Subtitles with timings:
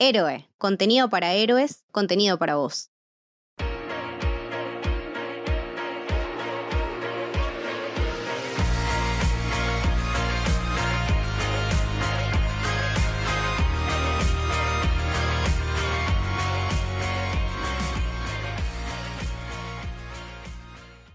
[0.00, 2.90] Héroe, contenido para héroes, contenido para vos.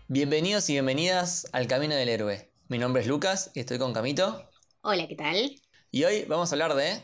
[0.07, 2.50] Bienvenidos y bienvenidas al Camino del Héroe.
[2.70, 4.50] Mi nombre es Lucas y estoy con Camito.
[4.82, 5.55] Hola, ¿qué tal?
[5.91, 7.04] Y hoy vamos a hablar de...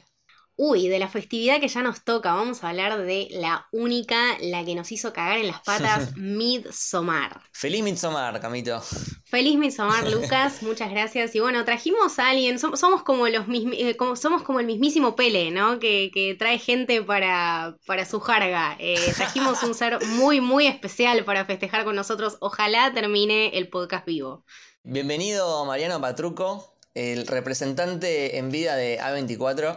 [0.57, 4.63] Uy, de la festividad que ya nos toca, vamos a hablar de la única, la
[4.63, 7.41] que nos hizo cagar en las patas, Midsommar.
[7.51, 8.81] Feliz Midsommar, Camito.
[9.25, 11.35] Feliz Midsommar, Lucas, muchas gracias.
[11.35, 15.51] Y bueno, trajimos a alguien, somos, como los eh, como, somos como el mismísimo Pele,
[15.51, 15.77] ¿no?
[15.79, 18.77] Que, trae gente para, para su jarga.
[18.79, 22.37] Eh, trajimos un ser muy, muy especial para festejar con nosotros.
[22.39, 24.45] Ojalá termine el podcast vivo.
[24.83, 29.75] Bienvenido Mariano Patruco, el representante en vida de A24.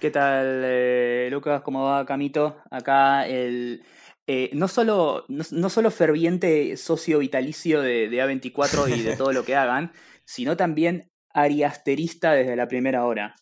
[0.00, 1.60] ¿Qué tal, eh, Lucas?
[1.62, 2.56] ¿Cómo va, Camito?
[2.70, 3.84] Acá el...
[4.26, 9.56] Eh, no, solo, no, solo ferviente socio vitalicio de, A24 y de todo lo que
[9.56, 9.92] hagan,
[10.24, 13.34] sino también ariasterista desde la primera hora.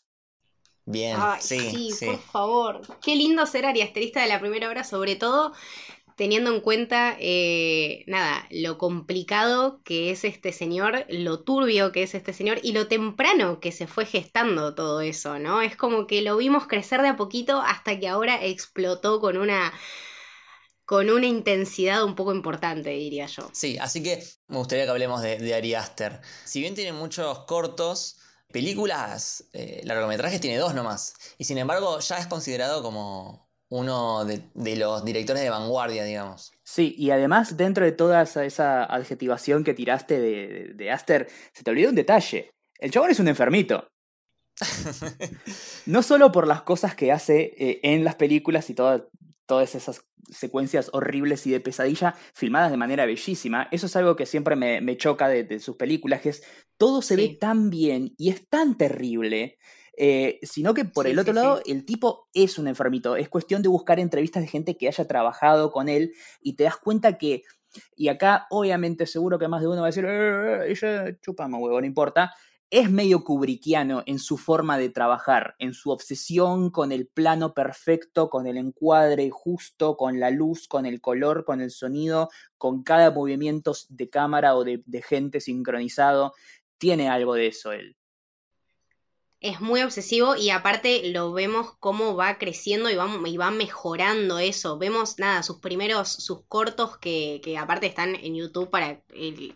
[0.86, 2.80] Bien, sí, sí, por favor.
[3.02, 5.52] Qué lindo ser ariasterista de la primera hora, sobre todo
[6.18, 12.12] teniendo en cuenta, eh, nada, lo complicado que es este señor, lo turbio que es
[12.16, 15.62] este señor y lo temprano que se fue gestando todo eso, ¿no?
[15.62, 19.72] Es como que lo vimos crecer de a poquito hasta que ahora explotó con una
[20.84, 23.48] con una intensidad un poco importante, diría yo.
[23.52, 26.20] Sí, así que me gustaría que hablemos de, de Ari Aster.
[26.44, 28.18] Si bien tiene muchos cortos,
[28.50, 31.14] películas, eh, largometrajes tiene dos nomás.
[31.38, 36.52] Y sin embargo ya es considerado como uno de, los directores de vanguardia, digamos.
[36.62, 40.20] Sí, y además dentro de toda esa, adjetivación que tiraste
[40.74, 42.50] de, Aster, se te olvidó un detalle.
[42.78, 43.88] El chabón es un enfermito.
[45.86, 50.90] no solo por las cosas que hace eh, en las películas y todas esas secuencias
[50.92, 53.68] horribles y de pesadilla filmadas de manera bellísima.
[53.70, 56.42] Eso es algo que siempre me, choca de, sus películas, que es
[56.76, 59.58] todo se ve tan bien y es tan terrible
[60.00, 63.16] eh, sino que por el otro lado, el tipo es un enfermito.
[63.16, 66.76] Es cuestión de buscar entrevistas de gente que haya trabajado con él y te das
[66.76, 67.42] cuenta que,
[67.96, 71.80] y acá obviamente seguro que más de uno va a decir, eh, ella chupamos huevo,
[71.80, 72.32] no importa.
[72.70, 78.30] Es medio kubrickiano en su forma de trabajar, en su obsesión con el plano perfecto,
[78.30, 83.10] con el encuadre justo, con la luz, con el color, con el sonido, con cada
[83.10, 86.34] movimiento de cámara o de gente sincronizado.
[86.76, 87.96] Tiene algo de eso él
[89.40, 94.38] es muy obsesivo y aparte lo vemos cómo va creciendo y va, y va mejorando
[94.40, 94.78] eso.
[94.78, 99.00] Vemos, nada, sus primeros, sus cortos que, que aparte están en YouTube para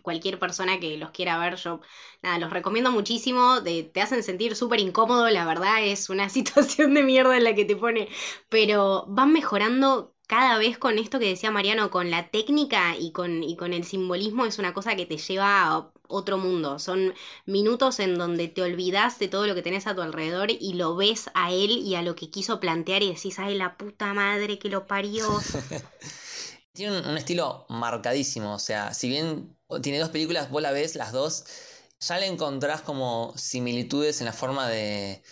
[0.01, 1.57] cualquier persona que los quiera ver.
[1.57, 1.81] Yo,
[2.21, 3.61] nada, los recomiendo muchísimo.
[3.63, 7.65] Te hacen sentir súper incómodo, la verdad es una situación de mierda en la que
[7.65, 8.07] te pone.
[8.49, 13.43] Pero van mejorando cada vez con esto que decía Mariano, con la técnica y con,
[13.43, 16.79] y con el simbolismo, es una cosa que te lleva a otro mundo.
[16.79, 17.13] Son
[17.45, 20.95] minutos en donde te olvidas de todo lo que tenés a tu alrededor y lo
[20.95, 24.59] ves a él y a lo que quiso plantear y decís, ay, la puta madre
[24.59, 25.27] que lo parió.
[26.73, 31.11] tiene un, estilo marcadísimo, o sea, si bien tiene dos películas, vos la ves, las
[31.11, 31.45] dos,
[31.99, 35.23] ya le encontrás como similitudes en la forma de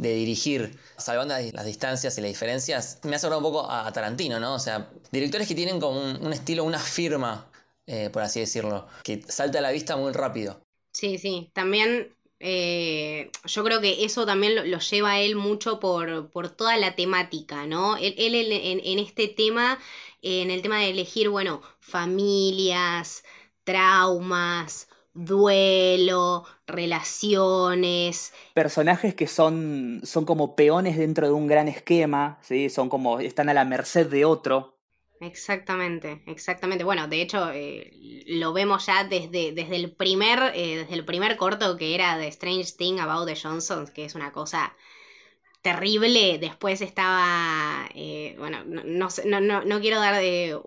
[0.00, 4.40] de dirigir, salvando las distancias y las diferencias, me ha acordado un poco a Tarantino,
[4.40, 4.54] ¿no?
[4.54, 7.50] O sea, directores que tienen como un, estilo, una firma,
[7.86, 10.62] eh, por así decirlo, que salta a la vista muy rápido.
[10.92, 16.30] Sí, sí, también eh, yo creo que eso también lo, lleva a él mucho por,
[16.30, 17.98] por, toda la temática, ¿no?
[17.98, 19.78] Él, en, en, este tema,
[20.22, 23.22] en el tema de elegir, bueno, familias,
[23.64, 28.32] traumas, duelo, relaciones.
[28.54, 32.70] Personajes que son, son como peones dentro de un gran esquema, ¿sí?
[32.70, 34.76] Son como, están a la merced de otro.
[35.20, 36.82] Exactamente, exactamente.
[36.82, 37.92] Bueno, de hecho, eh,
[38.26, 42.28] lo vemos ya desde, desde, el primer, eh, desde el primer corto que era The
[42.28, 44.74] Strange Thing About the Johnsons, que es una cosa
[45.60, 46.38] terrible.
[46.38, 50.58] Después estaba, eh, bueno, no, no, no, no, quiero dar de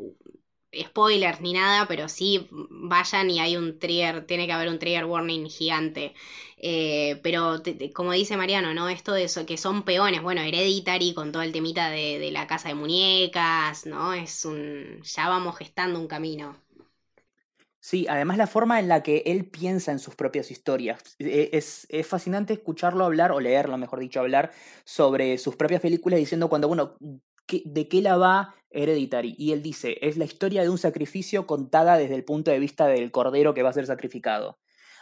[0.82, 5.06] spoilers ni nada, pero sí vayan y hay un trigger, tiene que haber un trigger
[5.06, 6.14] warning gigante.
[6.58, 7.62] Eh, pero
[7.94, 8.88] como dice Mariano, ¿no?
[8.88, 12.70] Esto de eso, que son peones, bueno, Hereditary con todo el temita de, la casa
[12.70, 14.14] de muñecas, ¿no?
[14.14, 15.02] Es un.
[15.04, 16.56] ya vamos gestando un camino.
[17.82, 21.04] Sí, además la forma en la que él piensa en sus propias historias.
[21.20, 24.54] E, es, es, fascinante escucharlo hablar, o leerlo, mejor dicho, hablar
[24.86, 26.98] sobre sus propias películas diciendo cuando, bueno,
[27.66, 29.36] de qué la va Hereditary.
[29.38, 32.88] Y él dice, es la historia de un sacrificio contada desde el punto de vista
[32.88, 34.60] del cordero que va a ser sacrificado.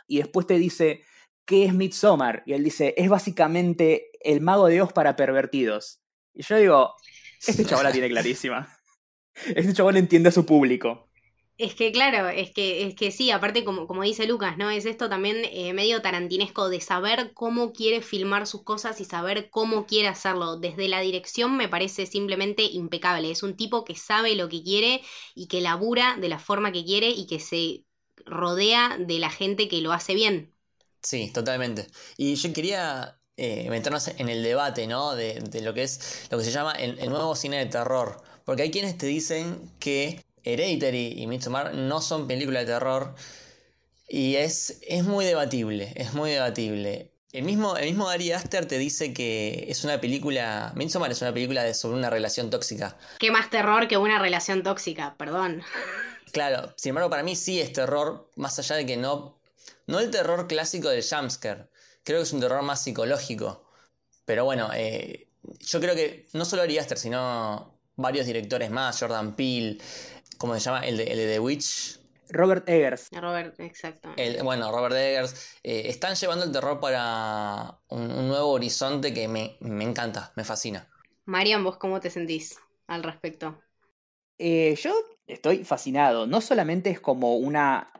[0.07, 1.03] Y después te dice,
[1.45, 2.43] ¿qué es Midsommar?
[2.45, 6.01] Y él dice, es básicamente el mago de Oz para pervertidos.
[6.33, 6.93] Y yo digo,
[7.47, 8.67] este chaval la tiene clarísima.
[9.55, 11.09] Este chaval entiende a su público.
[11.61, 14.71] Es que claro, es que, es que sí, aparte como, como dice Lucas, ¿no?
[14.71, 19.51] Es esto también eh, medio tarantinesco de saber cómo quiere filmar sus cosas y saber
[19.51, 20.57] cómo quiere hacerlo.
[20.57, 23.29] Desde la dirección me parece simplemente impecable.
[23.29, 25.03] Es un tipo que sabe lo que quiere
[25.35, 27.85] y que labura de la forma que quiere y que se
[28.25, 30.55] rodea de la gente que lo hace bien.
[31.03, 31.85] Sí, totalmente.
[32.17, 35.13] Y yo quería eh, meternos en el debate, ¿no?
[35.13, 38.19] De, de, lo que es lo que se llama el, el nuevo cine de terror.
[38.45, 43.15] Porque hay quienes te dicen que Hereditary y Midsommar no son películas de terror.
[44.07, 47.11] Y es, es muy debatible, es muy debatible.
[47.31, 50.73] El mismo, el mismo Ari Aster te dice que es una película.
[50.75, 52.97] Midsommar es una película de, sobre una relación tóxica.
[53.19, 55.15] ¿Qué más terror que una relación tóxica?
[55.17, 55.63] Perdón.
[56.33, 59.39] Claro, sin embargo, para mí sí es terror, más allá de que no.
[59.87, 61.69] No el terror clásico del jumpscare.
[62.03, 63.65] Creo que es un terror más psicológico.
[64.25, 65.27] Pero bueno, eh,
[65.59, 69.77] yo creo que no solo Ari Aster, sino varios directores más, Jordan Peele,
[70.41, 70.79] ¿Cómo se llama?
[70.79, 71.99] El de, el de The Witch.
[72.29, 73.09] Robert Eggers.
[73.11, 74.09] Robert, exacto.
[74.17, 75.59] El, bueno, Robert Eggers.
[75.61, 80.43] Eh, están llevando el terror para un, un nuevo horizonte que me, me, encanta, me
[80.43, 80.89] fascina.
[81.25, 82.57] Marian, ¿vos cómo te sentís
[82.87, 83.61] al respecto?
[84.39, 84.91] Eh, yo
[85.27, 86.25] estoy fascinado.
[86.25, 87.93] No solamente es como una.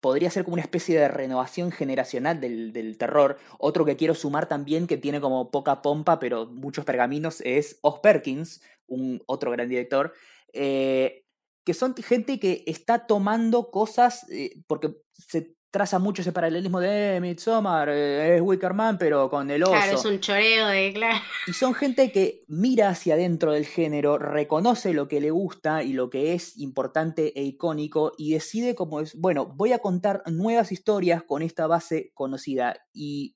[0.00, 3.38] Podría ser como una especie de renovación generacional del, del terror.
[3.58, 8.00] Otro que quiero sumar también, que tiene como poca pompa, pero muchos pergaminos, es Oz
[8.00, 10.12] Perkins, un otro gran director.
[10.52, 11.23] Eh,
[11.64, 17.16] que son gente que está tomando cosas, eh, porque se traza mucho ese paralelismo de
[17.16, 19.72] eh, Midsommar, eh, es Wickerman, pero con el oso.
[19.72, 21.18] Claro, es un choreo de, claro.
[21.48, 25.92] Y son gente que mira hacia adentro del género, reconoce lo que le gusta y
[25.92, 30.70] lo que es importante e icónico y decide como es, bueno, voy a contar nuevas
[30.70, 33.34] historias con esta base conocida y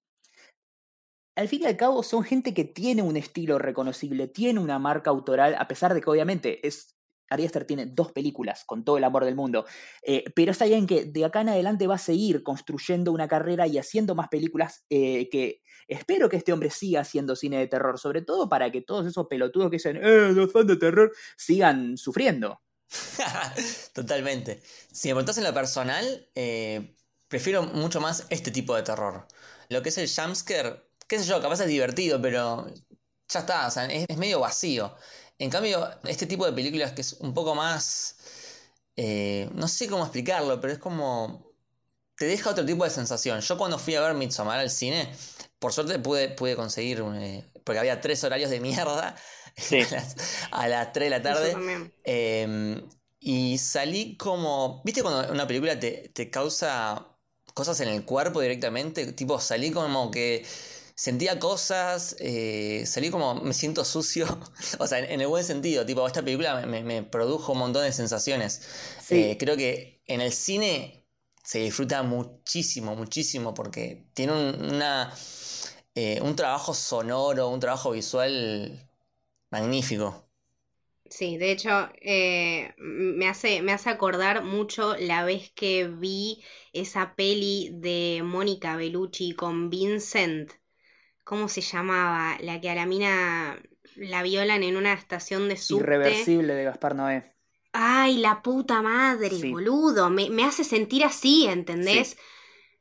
[1.34, 5.10] al fin y al cabo son gente que tiene un estilo reconocible, tiene una marca
[5.10, 6.97] autoral, a pesar de que obviamente es
[7.30, 9.64] Ari Aster tiene dos películas con todo el amor del mundo,
[10.02, 13.66] eh, pero es alguien que de acá en adelante va a seguir construyendo una carrera
[13.66, 17.98] y haciendo más películas eh, que espero que este hombre siga haciendo cine de terror,
[17.98, 21.96] sobre todo para que todos esos pelotudos que dicen, eh, los fans de terror, sigan
[21.96, 22.60] sufriendo.
[23.92, 24.62] Totalmente.
[24.92, 26.96] Si me preguntas en lo personal, eh,
[27.26, 29.26] prefiero mucho más este tipo de terror.
[29.68, 32.66] Lo que es el jumpscare, qué sé yo, capaz es divertido, pero
[33.28, 34.94] ya está, o sea, es, es medio vacío.
[35.38, 38.16] En cambio, este tipo de películas que es un poco más...
[38.96, 41.46] Eh, no sé cómo explicarlo, pero es como...
[42.16, 43.40] Te deja otro tipo de sensación.
[43.40, 45.08] Yo cuando fui a ver Midsommar al cine,
[45.60, 47.04] por suerte pude, pude conseguir...
[47.14, 49.14] Eh, porque había tres horarios de mierda
[49.56, 49.80] sí.
[49.80, 50.16] a, las,
[50.50, 51.92] a, las, 3 de la tarde.
[52.02, 52.82] Eh,
[53.20, 54.82] y salí como...
[54.84, 57.06] ¿Viste cuando una película te, te causa
[57.54, 59.12] cosas en el cuerpo directamente?
[59.12, 60.44] Tipo, salí como que
[60.98, 64.26] sentía cosas, eh, salí como me siento sucio,
[64.80, 67.84] o sea, en, en, el buen sentido, tipo, esta película me, me produjo un montón
[67.84, 68.62] de sensaciones.
[69.00, 69.14] Sí.
[69.14, 71.06] Eh, creo que en el cine
[71.44, 75.14] se disfruta muchísimo, muchísimo, porque tiene un, una,
[75.94, 78.90] eh, un trabajo sonoro, un trabajo visual
[79.50, 80.28] magnífico.
[81.08, 86.42] Sí, de hecho, eh, me, hace, me hace acordar mucho la vez que vi
[86.72, 90.57] esa peli de Mónica Bellucci con Vincent.
[91.28, 92.38] ¿Cómo se llamaba?
[92.40, 93.60] La que a la mina
[93.96, 95.82] la violan en una estación de subte.
[95.82, 97.22] Irreversible de Gaspar Noé.
[97.74, 99.50] Ay, la puta madre, sí.
[99.52, 100.08] boludo.
[100.08, 102.08] Me, me, hace sentir así, ¿entendés?
[102.08, 102.16] Sí.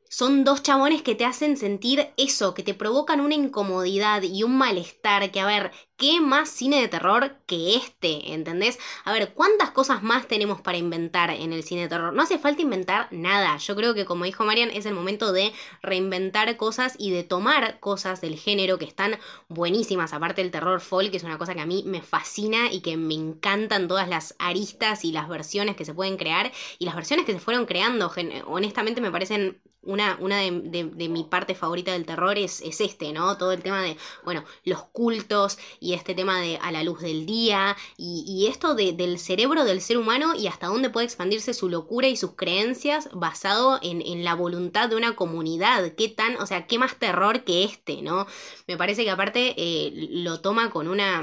[0.10, 4.58] Son dos chabones que te hacen sentir eso, que te provocan una incomodidad y un
[4.58, 8.34] malestar, que a ver, ¿qué más cine de terror que este?
[8.34, 8.78] ¿Entendés?
[9.04, 12.14] A ver, ¿cuántas cosas más tenemos para inventar en el cine de terror?
[12.14, 13.58] No hace falta inventar nada.
[13.58, 15.52] Yo creo que, como dijo Marian, es el momento de
[15.82, 19.18] reinventar cosas y de tomar cosas del género que están
[19.50, 20.14] buenísimas.
[20.14, 22.96] Aparte del terror folk, que es una cosa que a mí me fascina y que
[22.96, 27.26] me encantan todas las aristas y las versiones que se pueden crear y las versiones
[27.26, 28.12] que se fueron creando.
[28.46, 33.38] Honestamente me parecen una, una de, mi parte favorita del terror es, es, este, ¿no?
[33.38, 35.58] Todo el tema de, bueno, los cultos
[35.94, 39.82] este tema de a la luz del día y, y esto de, del cerebro del
[39.82, 44.24] ser humano y hasta dónde puede expandirse su locura y sus creencias basado en, en
[44.24, 45.94] la voluntad de una comunidad.
[45.96, 48.28] ¿Qué tan, o sea, qué más terror que este, ¿no?
[48.68, 51.22] Me parece que aparte eh, lo toma con una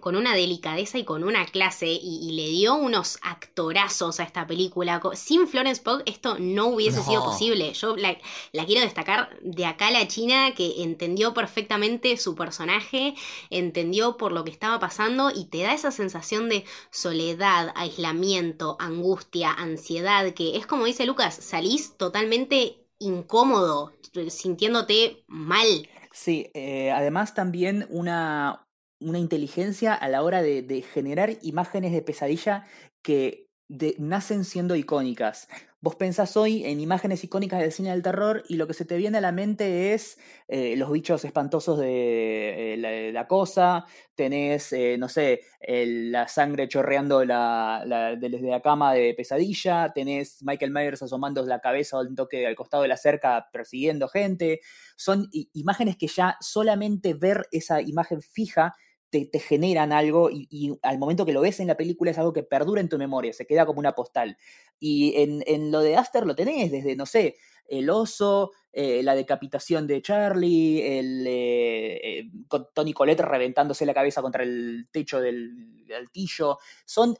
[0.00, 4.46] con una delicadeza y con una clase y, y, le dio unos actorazos a esta
[4.46, 5.00] película.
[5.14, 7.04] Sin Florence Pugh esto no hubiese no.
[7.04, 7.72] sido posible.
[7.72, 8.16] Yo la,
[8.52, 13.14] la, quiero destacar de acá a la China que entendió perfectamente su personaje,
[13.50, 19.52] entendió por lo que estaba pasando y te da esa sensación de soledad, aislamiento, angustia,
[19.52, 23.92] ansiedad, que es como dice Lucas, salís totalmente incómodo,
[24.28, 25.88] sintiéndote mal.
[26.12, 28.65] Sí, eh, además también una,
[29.00, 32.66] una inteligencia a la hora de, generar imágenes de pesadilla
[33.02, 33.50] que
[33.98, 35.48] nacen siendo icónicas.
[35.86, 38.96] Vos pensás hoy en imágenes icónicas del cine del terror y lo que se te
[38.96, 43.84] viene a la mente es eh, los bichos espantosos de eh, la, cosa,
[44.16, 50.72] tenés, eh, no sé, la sangre chorreando la, desde la cama de pesadilla, tenés Michael
[50.72, 54.62] Myers asomando la cabeza un toque al costado de la cerca persiguiendo gente.
[54.96, 58.74] Son imágenes que ya solamente ver esa imagen fija
[59.10, 62.42] te, generan algo y, al momento que lo ves en la película es algo que
[62.42, 64.36] perdura en tu memoria, se queda como una postal.
[64.78, 67.36] Y en, lo de Aster lo tenés desde, no sé,
[67.68, 72.30] el oso, eh, la decapitación de Charlie, el, eh, eh,
[72.74, 76.58] Tony Colette reventándose la cabeza contra el techo del altillo.
[76.84, 77.16] Son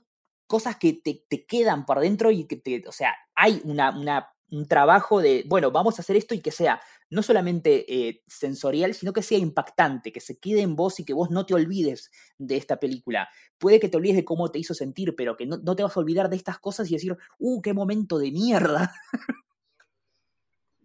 [0.47, 4.36] cosas que te, te, quedan por dentro y que te, o sea, hay una, una,
[4.50, 8.95] un trabajo de, bueno, vamos a hacer esto y que sea no solamente eh, sensorial,
[8.95, 12.11] sino que sea impactante, que se quede en vos y que vos no te olvides
[12.38, 13.29] de esta película.
[13.59, 16.00] Puede que te olvides de cómo te hizo sentir, pero que no, te vas a
[16.00, 18.93] olvidar de estas cosas y decir, ¡uh, qué momento de mierda!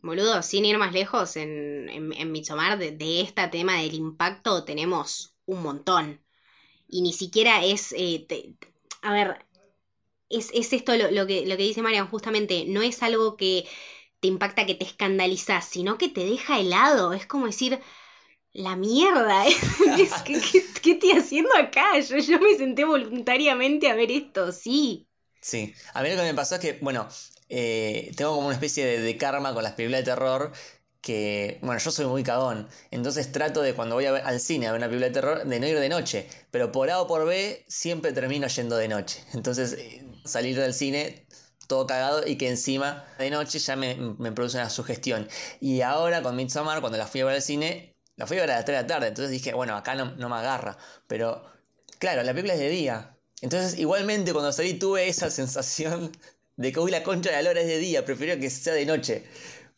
[0.04, 5.62] Boludo, sin ir más lejos, en, en, en de, este tema del impacto tenemos un
[5.62, 6.22] montón.
[6.88, 7.94] Y ni siquiera es...
[7.96, 8.26] Eh,
[9.04, 9.46] a ver,
[10.32, 13.66] es, esto lo, lo, que, lo que dice Marian, justamente, no es algo que
[14.20, 17.14] te impacta, que te escandalizas, sino que te deja helado.
[17.14, 17.80] Es como decir,
[18.54, 19.44] la mierda,
[20.26, 20.42] ¿Qué,
[20.82, 22.00] qué, estoy haciendo acá?
[22.00, 25.08] Yo, yo me senté voluntariamente a ver esto, sí.
[25.42, 27.08] Sí, a mí lo que me pasó es que, bueno,
[27.50, 30.52] eh, tengo como una especie de, karma con las películas de terror
[31.02, 34.68] que, bueno, yo soy muy cagón, entonces trato de cuando voy a ver, al cine
[34.68, 37.08] a ver una película de terror de no ir de noche, pero por A o
[37.08, 39.24] por B siempre termino yendo de noche.
[39.34, 41.26] Entonces, eh, salir del cine
[41.68, 43.96] todo cagado y que encima de noche ya me,
[44.36, 45.28] produce una sugestión.
[45.62, 48.52] Y ahora con Midsommar, cuando la fui a ver al cine, la fui a ver
[48.52, 50.78] a las 3 de la tarde, entonces dije, bueno, acá no, no me agarra.
[51.08, 51.46] Pero
[51.98, 53.18] claro, la película es de día.
[53.42, 56.12] Entonces igualmente cuando salí tuve esa sensación
[56.58, 58.86] de que hoy la concha de la lora es de día, prefiero que sea de
[58.86, 59.24] noche.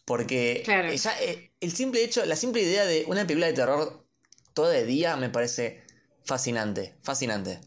[0.06, 4.06] Porque eh, el simple hecho, la simple idea de una película de terror
[4.54, 5.84] todo de día me parece
[6.26, 7.60] fascinante, fascinante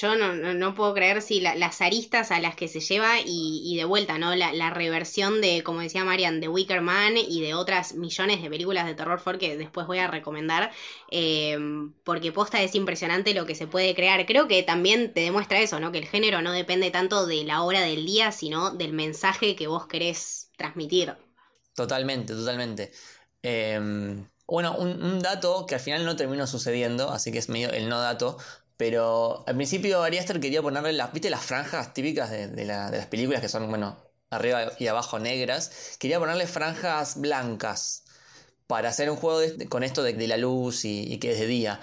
[0.00, 3.84] yo no, no, puedo creer si las aristas a las que se lleva y, de
[3.84, 4.34] vuelta, ¿no?
[4.36, 8.86] La, reversión de, como decía Marian, de Wicker Man y de otras millones de películas
[8.86, 10.70] de terror for que después voy a recomendar,
[11.10, 14.24] em, porque posta es impresionante lo que se puede crear.
[14.26, 15.90] Creo que también te demuestra eso, ¿no?
[15.90, 19.66] Que el género no depende tanto de la hora del día, sino del mensaje que
[19.66, 21.16] vos querés transmitir.
[21.78, 22.90] Totalmente, totalmente.
[23.40, 27.88] Em, bueno, un, dato que al final no terminó sucediendo, así que es medio el
[27.88, 28.36] no dato,
[28.76, 33.48] pero al principio Ari quería ponerle las, ¿viste las franjas típicas de, las películas que
[33.48, 33.96] son, bueno,
[34.30, 35.96] arriba y abajo negras?
[36.00, 38.04] Quería ponerle franjas blancas
[38.66, 41.80] para hacer un juego con esto de, la luz y, que es de día.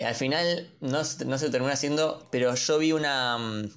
[0.00, 3.70] Al final no, no se terminó haciendo, pero yo vi una mm,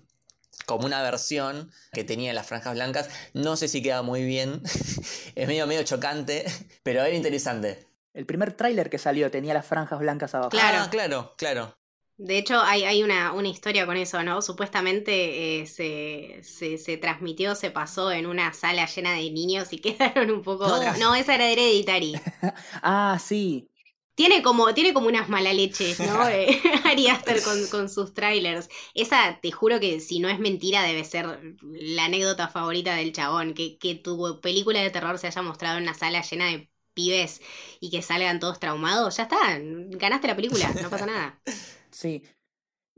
[0.71, 3.09] como una versión que tenía las franjas blancas.
[3.33, 4.61] No sé si queda muy bien.
[5.35, 6.45] es medio medio chocante,
[6.83, 7.87] pero era interesante.
[8.13, 10.49] El primer tráiler que salió tenía las franjas blancas abajo.
[10.49, 11.77] Claro, ah, claro, claro.
[12.17, 14.43] De hecho, hay, hay una, una, historia con eso, ¿no?
[14.43, 20.29] Supuestamente eh, se, se, transmitió, se pasó en una sala llena de niños y quedaron
[20.29, 20.67] un poco...
[20.67, 22.13] No, no esa era Hereditary.
[22.83, 23.70] ah, sí.
[24.15, 26.27] Tiene como, tiene como unas mala leches, ¿no?
[26.29, 28.69] Eh, Ari Aster con, con, sus trailers.
[28.93, 33.53] Esa, te juro que si no es mentira, debe ser la anécdota favorita del chabón.
[33.53, 37.41] Que, que tu película de terror se haya mostrado en una sala llena de pibes
[37.79, 39.17] y que salgan todos traumados.
[39.17, 41.39] Ya está, ganaste la película, no pasa nada.
[41.91, 42.23] Sí.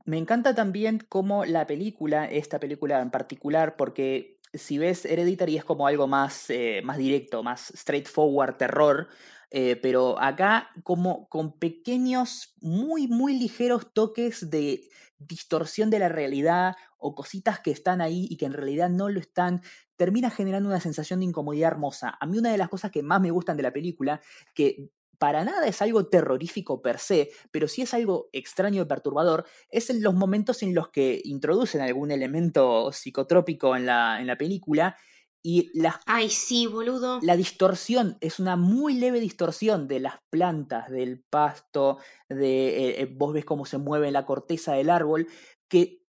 [0.06, 5.66] Me encanta también cómo la película, esta película en particular, porque si ves Hereditary es
[5.66, 9.08] como algo más, eh, más directo, más straightforward terror,
[9.56, 16.76] eh, pero acá como con pequeños, muy, muy ligeros toques de distorsión de la realidad
[16.98, 19.62] o cositas que están ahí y que en realidad no lo están,
[19.96, 22.18] termina generando una sensación de incomodidad hermosa.
[22.20, 24.22] A mí una de las cosas que más me gustan de la película,
[24.56, 29.46] que para nada es algo terrorífico per se, pero sí es algo extraño y perturbador,
[29.70, 34.36] es en los momentos en los que introducen algún elemento psicotrópico en la, en la
[34.36, 34.98] película
[35.46, 37.20] y la, Ay, sí, boludo.
[37.22, 41.98] La distorsión es una muy leve distorsión de las plantas, del pasto,
[42.30, 45.28] de eh, eh, vos ves cómo se mueve la corteza del árbol,
[45.68, 46.02] que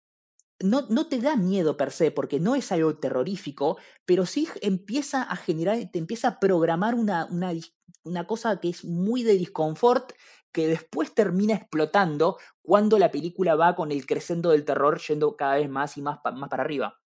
[0.61, 5.23] no, no, te da miedo per se, porque no es algo terrorífico, pero sí empieza
[5.23, 7.53] a generar, te empieza a programar una, una,
[8.05, 10.13] una cosa que es muy de disconfort,
[10.53, 15.55] que después termina explotando cuando la película va con el crescendo del terror yendo cada
[15.57, 17.02] vez más y más, más para arriba.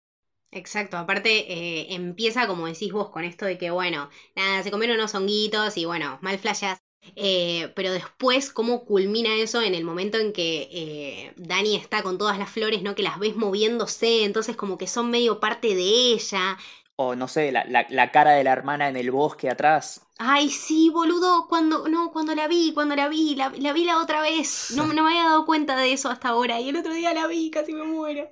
[0.50, 4.96] Exacto, aparte eh, empieza como decís vos con esto de que, bueno, nada, se comieron
[4.96, 6.78] unos honguitos y bueno, mal flayas
[7.14, 12.18] Eh, pero después, cómo culmina eso en el momento en que eh, Dani está con
[12.18, 12.94] todas las flores, ¿no?
[12.96, 15.82] Que las ves moviéndose, entonces como que son medio parte de
[16.14, 16.58] ella.
[16.96, 20.02] O no sé, la, la, cara de la hermana en el bosque atrás.
[20.18, 23.98] Ay, sí, boludo, cuando, no, cuando la vi, cuando la vi, la, la vi la
[24.02, 24.70] otra vez.
[24.70, 26.60] No, no me había dado cuenta de eso hasta ahora.
[26.60, 28.28] Y el otro día la vi, casi me muero.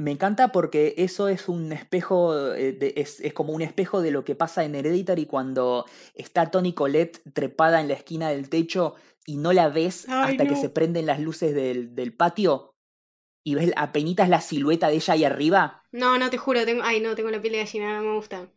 [0.00, 4.34] Me encanta porque eso es un espejo, eh, es, como un espejo de lo que
[4.34, 8.94] pasa en Hereditary cuando está Tony Colette trepada en la esquina del techo
[9.26, 12.74] y no la ves hasta que se prenden las luces del, del patio
[13.44, 15.82] y ves apenitas la silueta de ella ahí arriba.
[15.92, 18.48] No, no, te juro, tengo, ay no, tengo la piel de gallina, no me gusta.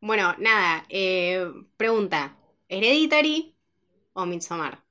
[0.00, 2.38] Bueno, nada, eh, pregunta,
[2.68, 3.56] ¿Hereditary
[4.12, 4.85] o Midsommar?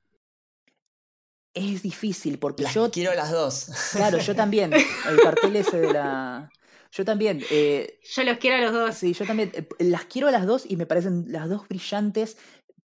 [1.55, 2.91] Es difícil porque las yo...
[2.91, 3.69] Quiero las dos.
[3.93, 4.71] Claro, yo también.
[5.09, 6.51] El cartel ese de la...
[6.91, 7.41] Yo también.
[7.49, 8.95] Eh, yo los quiero a los dos.
[8.95, 9.51] Sí, yo también.
[9.53, 12.37] Eh, las quiero a las dos y me parecen las dos brillantes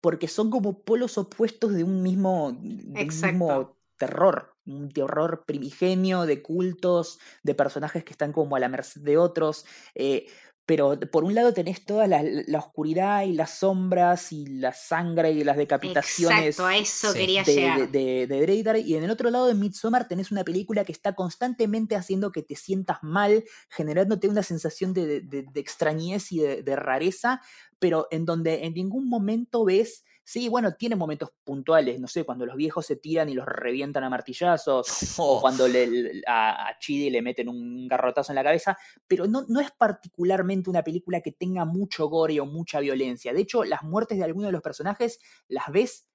[0.01, 4.55] porque son como polos opuestos de un mismo, de un mismo terror.
[4.65, 9.67] Un terror primigenio de cultos, de personajes que están como a la merced de otros.
[9.95, 10.27] Eh,
[10.69, 12.23] pero por un lado tenés toda la,
[12.59, 17.91] oscuridad y las sombras y la sangre y las decapitaciones a eso quería de, llegar.
[17.91, 21.97] De, de, y en el otro lado de Midsommar tenés una película que está constantemente
[21.97, 27.41] haciendo que te sientas mal, generándote una sensación de, extrañez y de, rareza,
[27.79, 32.45] pero en donde en ningún momento ves Sí, bueno, tiene momentos puntuales, no sé, cuando
[32.45, 37.09] los viejos se tiran y los revientan a martillazos, o cuando le, a, a, Chidi
[37.09, 41.33] le meten un garrotazo en la cabeza, pero no, no es particularmente una película que
[41.33, 43.33] tenga mucho gore o mucha violencia.
[43.33, 45.19] De hecho, las muertes de algunos de los personajes
[45.49, 46.11] las ves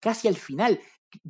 [0.00, 0.80] casi al final.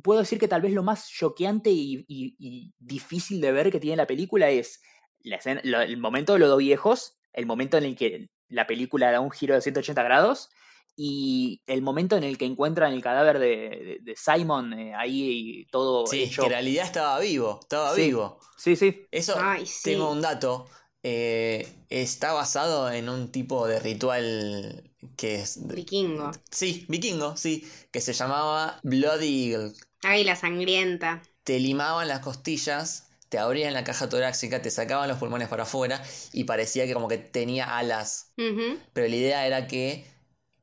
[0.01, 4.07] Puedo decir que tal vez lo más choqueante y, difícil de ver que tiene la
[4.07, 4.81] película es
[5.23, 9.29] el momento de los dos viejos, el momento en el que la película da un
[9.29, 10.49] giro de 180 grados
[10.95, 16.29] y el momento en el que encuentran el cadáver de, Simon eh, ahí todo sí,
[16.29, 18.39] que en realidad estaba vivo, estaba vivo.
[18.57, 19.05] Sí, sí.
[19.11, 19.35] Eso,
[19.83, 20.67] tengo un dato,
[21.01, 25.67] eh, está basado en un tipo de ritual que es...
[25.67, 26.31] Vikingo.
[26.51, 29.73] Sí, vikingo, sí, que se llamaba Bloody Eagle.
[30.03, 31.23] Ay, la sangrienta.
[31.43, 36.03] Te limaban las costillas te abrían la caja torácica, te sacaban los pulmones para afuera
[36.33, 38.31] y parecía que como que tenía alas.
[38.35, 40.05] Pero la idea era que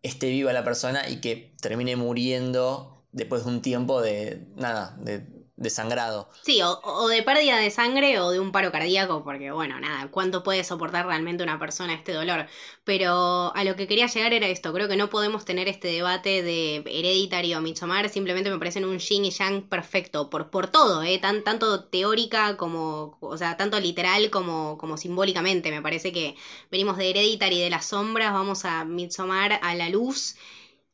[0.03, 5.27] esté viva la persona y que termine muriendo después de un tiempo de nada, de,
[5.69, 6.31] sangrado.
[6.43, 10.43] Sí, o, de pérdida de sangre o de un paro cardíaco, porque bueno, nada, ¿cuánto
[10.43, 12.47] puede soportar realmente una persona este dolor?
[12.85, 16.43] Pero a lo que quería llegar era esto, creo que no podemos tener este debate
[16.43, 21.03] de hereditario o Midsommar, simplemente me parecen un yin y yang perfecto, por, por todo,
[21.03, 21.19] ¿eh?
[21.19, 26.37] Tan, tanto teórica como, o sea, tanto literal como, como simbólicamente, me parece que
[26.71, 30.37] venimos de hereditary de las sombras, vamos a Midsommar a la luz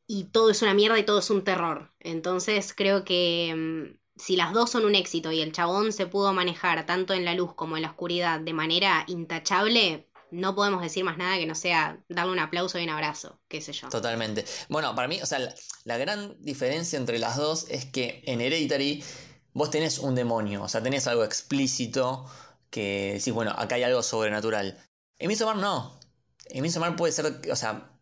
[0.07, 1.93] y todo es una mierda y todo es un terror.
[2.01, 6.33] Entonces creo que mm, si las dos son un éxito y el chabón se pudo
[6.33, 11.05] manejar tanto en la luz como en la oscuridad de manera intachable, no podemos decir
[11.05, 13.89] más nada que no sea darle un aplauso y un abrazo, qué sé yo.
[13.89, 14.45] Totalmente.
[14.69, 15.39] Bueno, para mí, o sea,
[15.85, 19.05] la, gran diferencia entre las dos es que en Hereditary
[19.53, 22.27] vos tenés un demonio, o sea, tenés algo explícito
[22.71, 24.79] que decís, bueno, acá hay algo sobrenatural.
[25.19, 25.99] En Midsommar no.
[26.47, 27.96] En Midsommar puede ser, o sea,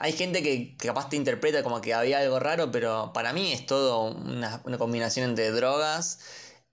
[0.00, 3.66] hay gente que, capaz te interpreta como que había algo raro, pero para mí es
[3.66, 6.20] todo una, combinación entre drogas,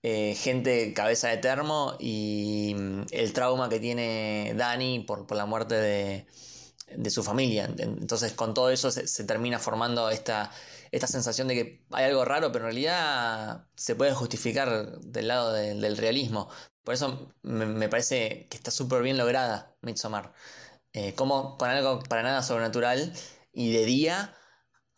[0.02, 5.74] eh, gente cabeza de termo y mm, el trauma que tiene Dani por, la muerte
[5.74, 6.26] de,
[7.10, 7.70] su familia.
[7.78, 10.50] Entonces con todo eso se, termina formando esta,
[10.90, 15.52] esta sensación de que hay algo raro, pero en realidad se puede justificar del lado
[15.52, 16.48] del realismo.
[16.82, 20.32] Por eso me, me parece que está súper bien lograda Midsommar.
[20.92, 23.12] Eh, como con algo para nada sobrenatural
[23.52, 24.34] y de día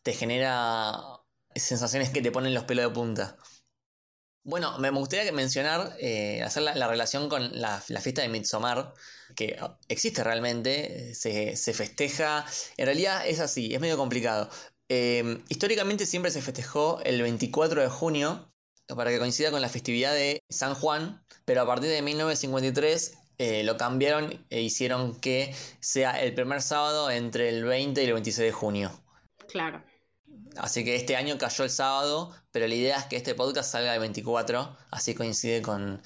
[0.02, 1.20] te genera
[1.54, 3.36] sensaciones que te ponen los pelos de punta.
[4.42, 8.94] Bueno, me gustaría mencionar, eh, hacer la, relación con la, fiesta de Midsommar,
[9.36, 12.46] que existe realmente, se, festeja,
[12.78, 14.48] en realidad es así, es medio complicado.
[14.88, 18.50] Eh, históricamente siempre se festejó el 24 de junio,
[18.86, 23.64] para que coincida con la festividad de San Juan, pero a partir de 1953 eh,
[23.64, 28.46] lo cambiaron e hicieron que sea el primer sábado entre el 20 y el 26
[28.48, 28.92] de junio.
[29.48, 29.82] Claro.
[30.58, 33.94] Así que este año cayó el sábado, pero la idea es que este podcast salga
[33.94, 36.02] el 24, así coincide con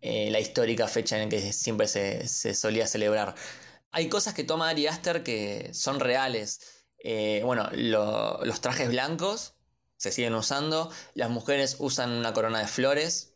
[0.00, 3.34] eh, la histórica fecha en que siempre se, solía celebrar.
[3.90, 6.86] Hay cosas que toma Ari Aster que son reales.
[7.04, 9.56] Eh, bueno, los trajes blancos
[9.98, 13.34] se siguen usando, las mujeres usan una corona de flores.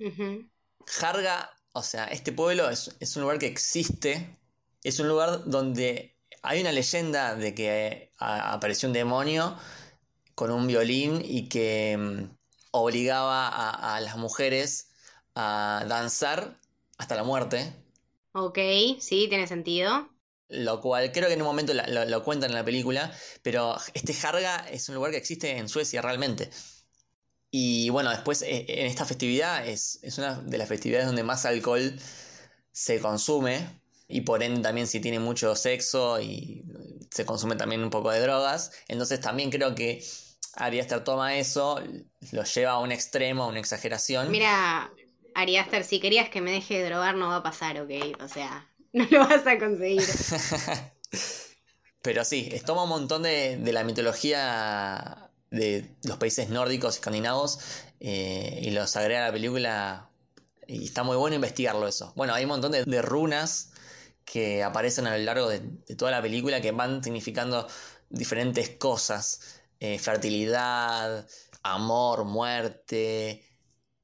[0.86, 4.38] Jarga o sea, este pueblo es, un lugar que existe,
[4.82, 9.56] es un lugar donde hay una leyenda de que apareció un demonio
[10.35, 12.37] con un violín y que mm,
[12.72, 14.90] obligaba a, las mujeres
[15.35, 16.58] a danzar
[16.98, 17.72] hasta la muerte.
[18.32, 18.58] Ok,
[18.98, 20.08] sí, tiene sentido.
[20.48, 23.11] Lo cual creo que en un momento lo, cuentan en la película,
[23.42, 26.50] pero este Jarga es un lugar que existe en Suecia realmente.
[27.54, 31.44] Y bueno, después eh, en esta festividad es, es una de las festividades donde más
[31.44, 31.94] alcohol
[32.72, 33.68] se consume
[34.08, 36.64] y por ende también si tiene mucho sexo y
[37.10, 38.72] se consume también un poco de drogas.
[38.88, 40.02] Entonces también creo que
[40.54, 41.80] Ari Aster toma eso,
[42.32, 44.30] lo lleva a un extremo, a una exageración.
[44.30, 44.90] Mira,
[45.34, 47.90] Ari Aster, si querías que me deje de drogar no va a pasar, ¿ok?
[48.22, 50.02] O sea, no lo vas a conseguir.
[52.02, 55.21] Pero sí, toma un montón de, la mitología
[55.52, 57.60] de los países nórdicos, escandinavos,
[58.00, 60.10] eh, y los agrega a la película.
[60.66, 62.12] Y está muy bueno investigarlo eso.
[62.16, 63.72] Bueno, hay un montón de, runas
[64.24, 65.60] que aparecen a lo largo de,
[65.96, 67.68] toda la película que van significando
[68.08, 69.60] diferentes cosas.
[69.78, 71.26] Eh, fertilidad,
[71.62, 73.44] amor, muerte.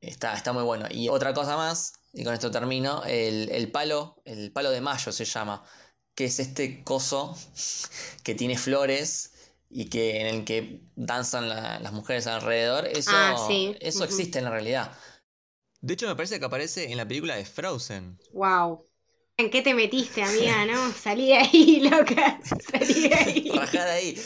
[0.01, 0.87] Está, está muy bueno.
[0.91, 5.25] Y otra cosa más, y con esto termino, el, palo, el palo de mayo se
[5.25, 5.65] llama,
[6.15, 7.37] que es este coso
[8.23, 9.33] que tiene flores
[9.71, 12.87] y que en el que danzan las mujeres alrededor.
[12.87, 14.93] Eso, ah, eso existe en la realidad.
[15.81, 18.19] De hecho, me parece que aparece en la película de Frozen.
[18.33, 18.85] Wow.
[19.37, 20.65] ¿En qué te metiste, amiga?
[20.67, 20.93] ¿No?
[20.93, 22.41] Salí de ahí, loca.
[22.43, 23.51] Salí de ahí.
[23.55, 24.21] Rajada ahí.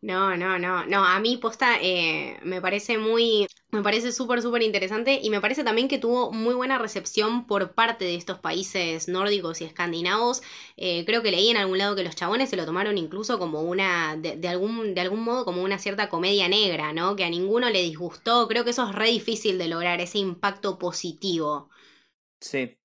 [0.00, 4.62] No, no, no, no, a mí posta eh, me parece muy, me parece súper, súper
[4.62, 9.08] interesante y me parece también que tuvo muy buena recepción por parte de estos países
[9.08, 10.42] nórdicos y escandinavos.
[10.76, 13.62] Eh, creo que leí en algún lado que los chabones se lo tomaron incluso como
[13.62, 17.16] una, de, algún, de algún modo como una cierta comedia negra, ¿no?
[17.16, 18.46] Que a ninguno le disgustó.
[18.46, 21.70] Creo que eso es re difícil de lograr, ese impacto positivo.
[22.40, 22.76] Sí,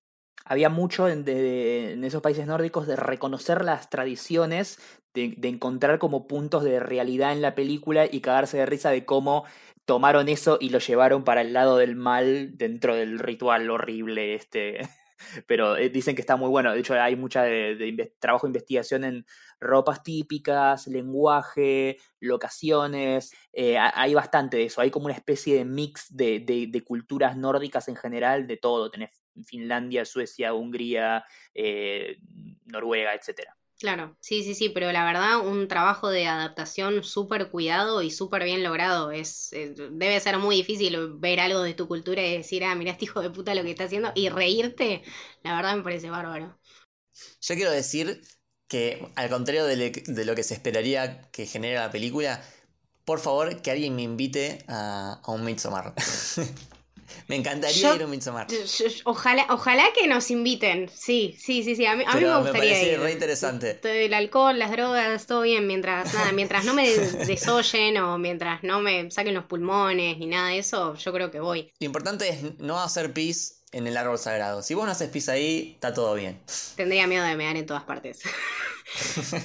[0.45, 4.79] había mucho en, en, esos países nórdicos de reconocer las tradiciones,
[5.13, 9.43] de, encontrar como puntos de realidad en la película y cagarse de risa de cómo
[9.87, 14.79] tomaron eso y lo llevaron para el lado del mal dentro del ritual horrible este.
[15.47, 16.73] Pero eh, dicen que está muy bueno.
[16.73, 19.25] De hecho, hay mucha de, trabajo de investigación en
[19.59, 23.33] ropas típicas, lenguaje, locaciones.
[23.53, 24.81] Eh, hay bastante de eso.
[24.81, 28.91] Hay como una especie de mix de, de culturas nórdicas en general, de todo.
[28.91, 29.09] Tenés
[29.45, 31.23] Finlandia, Suecia, Hungría,
[31.53, 32.17] eh,
[32.65, 33.57] Noruega, etcétera.
[33.79, 38.43] Claro, sí, sí, sí, pero la verdad un trabajo de adaptación súper cuidado y súper
[38.43, 39.11] bien logrado.
[39.11, 43.05] Es, debe ser muy difícil ver algo de tu cultura y decir, ah, mira este
[43.05, 45.03] hijo de puta lo que está haciendo y reírte.
[45.43, 46.59] La verdad me parece bárbaro.
[47.41, 48.21] Yo quiero decir
[48.67, 52.43] que al contrario de, lo que se esperaría que genere la película,
[53.05, 55.93] por favor que alguien me invite a, a un Midsommar.
[57.27, 58.47] Me encantaría ir a un Midsommar.
[59.03, 60.89] Ojalá, ojalá que nos inviten.
[60.93, 61.85] Sí, sí, sí, sí.
[61.85, 62.99] A mí, a mí me gustaría me ir.
[62.99, 63.79] re interesante.
[63.83, 65.67] El alcohol, las drogas, todo bien.
[65.67, 66.89] Mientras, nada, mientras no me
[67.27, 71.39] desoyen o mientras no me saquen los pulmones ni nada de eso, yo creo que
[71.39, 71.71] voy.
[71.79, 74.61] Lo importante es no hacer pis en el árbol sagrado.
[74.61, 76.39] Si vos no haces pis ahí, está todo bien.
[76.75, 78.21] Tendría miedo de mear en todas partes.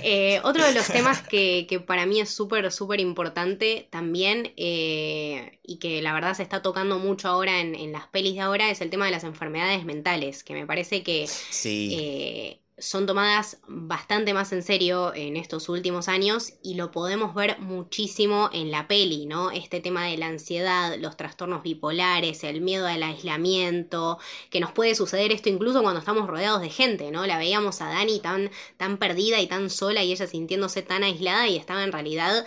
[0.02, 5.78] Eh, otro de los temas que, para mí es súper, súper importante también eh, y
[5.78, 8.90] que la verdad se está tocando mucho ahora en, las pelis de ahora es el
[8.90, 11.96] tema de las enfermedades mentales, que me parece que sí.
[11.98, 17.60] Eh, son tomadas bastante más en serio en estos últimos años y lo podemos ver
[17.60, 19.52] muchísimo en la peli, ¿no?
[19.52, 24.18] Este tema de la ansiedad, los trastornos bipolares, el miedo al aislamiento,
[24.50, 27.24] que nos puede suceder esto incluso cuando estamos rodeados de gente, ¿no?
[27.24, 31.48] La veíamos a Dani tan, tan perdida y tan sola y ella sintiéndose tan aislada
[31.48, 32.44] y estaba en realidad...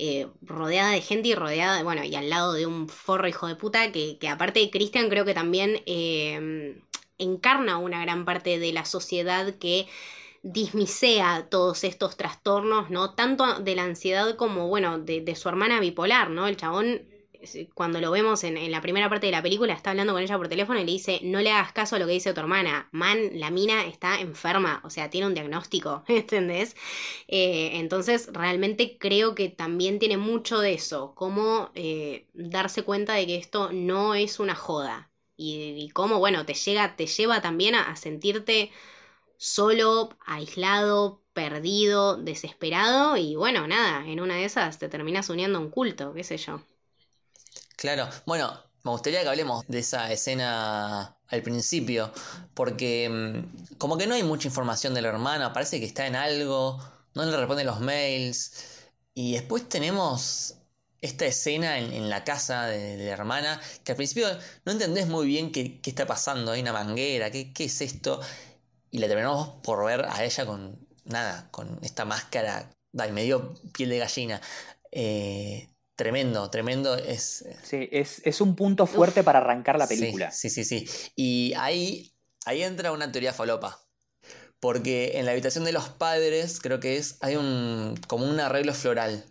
[0.00, 3.56] Eh, rodeada de gente y rodeada, bueno, y al lado de un forro hijo de
[3.56, 6.80] puta, que, que aparte de Cristian creo que también eh,
[7.18, 9.86] encarna una gran parte de la sociedad que
[10.42, 13.14] dismisea todos estos trastornos, ¿no?
[13.14, 16.46] Tanto de la ansiedad como, bueno, de, su hermana bipolar, ¿no?
[16.46, 17.02] El chabón,
[17.74, 20.48] cuando lo vemos en, la primera parte de la película, está hablando con ella por
[20.48, 23.30] teléfono y le dice, no le hagas caso a lo que dice tu hermana, man,
[23.34, 26.76] la mina está enferma, o sea, tiene un diagnóstico, ¿entendés?
[27.26, 33.26] Eh, entonces, realmente creo que también tiene mucho de eso, como eh, darse cuenta de
[33.26, 35.07] que esto no es una joda,
[35.38, 38.72] y, cómo, bueno, te llega, te lleva también a, sentirte
[39.36, 45.60] solo, aislado, perdido, desesperado y bueno, nada, en una de esas te terminas uniendo a
[45.60, 46.60] un culto, qué sé yo.
[47.76, 52.12] Claro, bueno, me gustaría que hablemos de esa escena al principio,
[52.54, 56.16] porque mm, como que no hay mucha información de la hermana, parece que está en
[56.16, 56.82] algo,
[57.14, 60.57] no le responde los mails, y después tenemos
[61.00, 64.28] esta escena en, la casa de, la hermana, que al principio
[64.64, 68.20] no entendés muy bien qué, está pasando, hay una manguera, qué, qué, es esto,
[68.90, 73.90] y la terminamos por ver a ella con nada, con esta máscara, ay, medio piel
[73.90, 74.40] de gallina.
[74.90, 76.96] Eh, tremendo, tremendo.
[76.96, 80.30] Es, sí, es, es un punto fuerte para arrancar la película.
[80.30, 83.80] Sí, sí, sí, Y ahí, ahí entra una teoría falopa.
[84.60, 88.74] Porque en la habitación de los padres, creo que es, hay un como un arreglo
[88.74, 89.24] floral.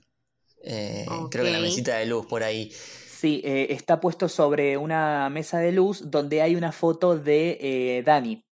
[0.64, 2.72] Eh, creo que la mesita de luz por ahí.
[2.72, 8.04] Sí, eh, está puesto sobre una mesa de luz donde hay una foto de eh,
[8.04, 8.44] Dani.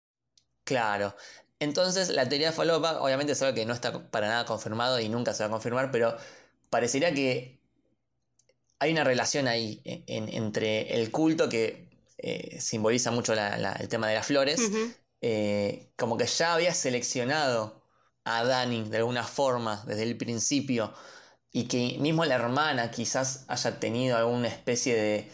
[0.64, 1.16] Claro.
[1.60, 5.10] Entonces, la teoría de falopa, obviamente es algo que no está para nada confirmado y
[5.10, 6.18] nunca se va a confirmar, pero
[6.70, 7.62] parecería que
[8.80, 11.88] hay una relación ahí entre el culto que
[12.60, 14.60] simboliza mucho el tema de las flores
[15.96, 17.82] como que ya había seleccionado
[18.26, 20.94] a Dani de alguna forma desde el principio
[21.56, 25.32] y que mismo la hermana quizás haya tenido alguna especie de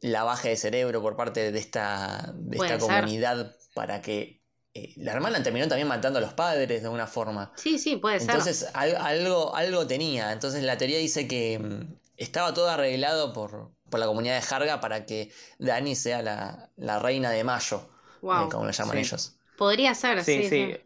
[0.00, 5.42] lavaje de cerebro por parte de esta, de esta comunidad para que eh, la hermana
[5.42, 7.52] terminó también matando a los padres de alguna forma.
[7.56, 8.30] Sí, sí, puede ser.
[8.30, 10.32] Entonces algo, algo tenía.
[10.32, 15.04] Entonces la teoría dice que mm, estaba todo arreglado por, la comunidad de Jarga para
[15.04, 17.90] que Dani sea la, la reina de Mayo.
[18.22, 19.36] Eh, como lo llaman ellos.
[19.58, 20.76] Podría ser, sí, sí.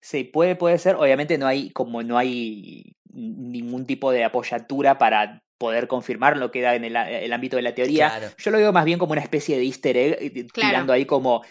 [0.00, 0.24] sí.
[0.24, 0.96] puede, puede ser.
[0.96, 6.62] Obviamente no hay, como no hay ningún tipo de apoyatura para poder confirmar lo que
[6.62, 8.32] da en el, ámbito de la teoría.
[8.38, 11.42] Yo lo veo más bien como una especie de easter egg, eh, tirando ahí como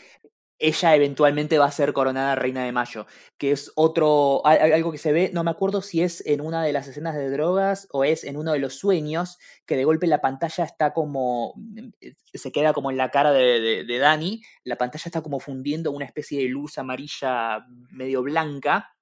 [0.60, 5.14] ella eventualmente va a ser coronada reina de mayo, que es otro, algo que se
[5.14, 8.26] ve, no me acuerdo si es en una de las escenas de drogas o es
[8.26, 11.54] en uno de los sueños, que de golpe la pantalla está como,
[12.02, 15.92] eh, se queda como en la cara de, de, Dani, la pantalla está como fundiendo
[15.92, 18.94] una especie de luz amarilla medio blanca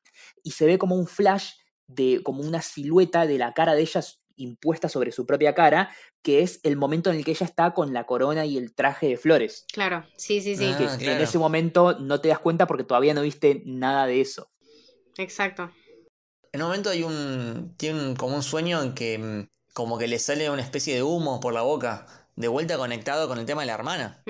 [0.43, 1.53] y se ve como un flash
[1.87, 4.01] de como una silueta de la cara de ella
[4.35, 5.89] impuesta sobre su propia cara,
[6.21, 9.07] que es el momento en el que ella está con la corona y el traje
[9.07, 9.65] de flores.
[9.73, 10.65] Claro, sí, sí, sí.
[10.65, 14.51] Ah, en ese momento no te das cuenta porque todavía no viste nada de eso.
[15.17, 15.71] Exacto.
[16.51, 17.73] En un momento hay un.
[17.77, 21.39] tiene como un sueño en que mm, como que le sale una especie de humo
[21.39, 24.23] por la boca, de vuelta conectado con el tema de la hermana.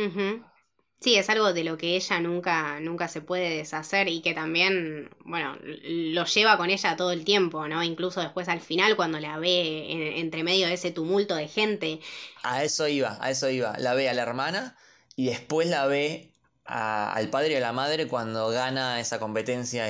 [1.00, 5.12] Sí, es algo de lo que ella nunca, nunca se puede deshacer y que también,
[5.20, 7.84] bueno, lo lleva con ella todo el tiempo, ¿no?
[7.84, 12.00] Incluso después al final cuando la ve entre medio de ese tumulto de gente.
[12.42, 13.78] A eso iba, a eso iba.
[13.78, 14.76] La ve a la hermana
[15.16, 16.32] y después la ve
[16.66, 19.86] al padre y a la madre cuando gana esa competencia,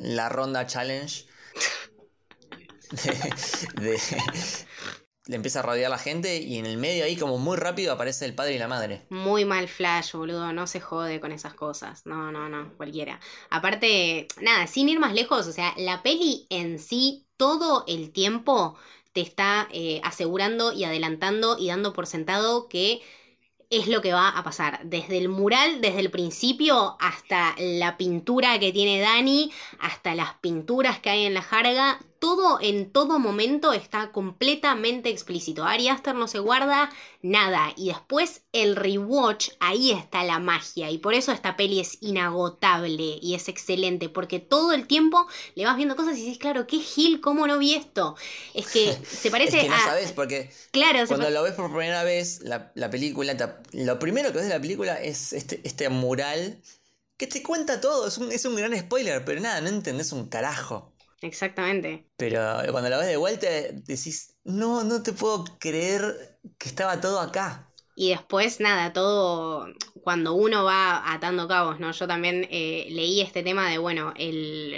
[0.00, 1.26] la ronda challenge.
[3.80, 3.98] de,
[5.26, 8.24] le empieza a rodear la gente y en el medio ahí como muy rápido aparece
[8.24, 9.06] el padre y la madre.
[9.10, 12.06] Muy mal flash, boludo, no se jode con esas cosas.
[12.06, 13.18] No, no, no, cualquiera.
[13.50, 18.76] Aparte, nada, sin ir más lejos, o sea, la peli en sí todo el tiempo
[19.12, 23.02] te está eh, asegurando y adelantando y dando por sentado que
[23.70, 24.80] es lo que va a pasar.
[24.84, 31.00] Desde el mural, desde el principio, hasta la pintura que tiene Dani, hasta las pinturas
[31.00, 35.62] que hay en la jarga, todo en todo momento está completamente explícito.
[35.62, 36.90] Ari Aster no se guarda
[37.22, 37.72] nada.
[37.76, 40.90] Y después el rewatch, ahí está la magia.
[40.90, 44.08] Y por eso esta peli es inagotable y es excelente.
[44.08, 47.58] Porque todo el tiempo le vas viendo cosas y dices, claro, qué Gil, ¿cómo no
[47.58, 48.16] vi esto?
[48.54, 52.02] Es que se parece es que no sabes, porque claro, cuando lo ves por primera
[52.02, 53.36] vez, la, película,
[53.70, 56.60] lo primero que ves de la película es este, este mural
[57.16, 58.08] que te cuenta todo.
[58.08, 60.95] Es un, es un gran spoiler, pero nada, no entendés un carajo.
[61.22, 62.06] Exactamente.
[62.16, 62.38] Pero
[62.70, 67.72] cuando la ves de vuelta decís, no, no te puedo creer que estaba todo acá.
[67.94, 69.68] Y después, nada, todo,
[70.02, 71.92] cuando uno va atando cabos, ¿no?
[71.92, 74.76] Yo también eh, leí este tema de, bueno, el,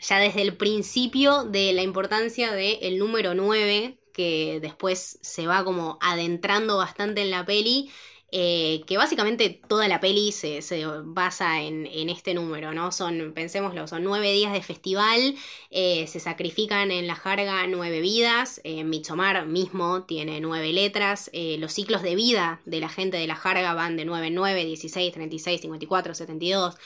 [0.00, 5.62] ya desde el principio de la importancia del el número 9, que después se va
[5.62, 7.92] como adentrando bastante en la peli
[8.32, 10.60] eh, que básicamente toda la peli se,
[11.04, 12.92] basa en, este número, ¿no?
[12.92, 15.36] Son, pensémoslo, son nueve días de festival,
[15.70, 21.72] eh, se sacrifican en la jarga nueve vidas, eh, Mitsomar mismo tiene nueve letras, los
[21.72, 25.12] ciclos de vida de la gente de la jarga van de 9 en 9, 16,
[25.12, 26.76] 36, 54, 72.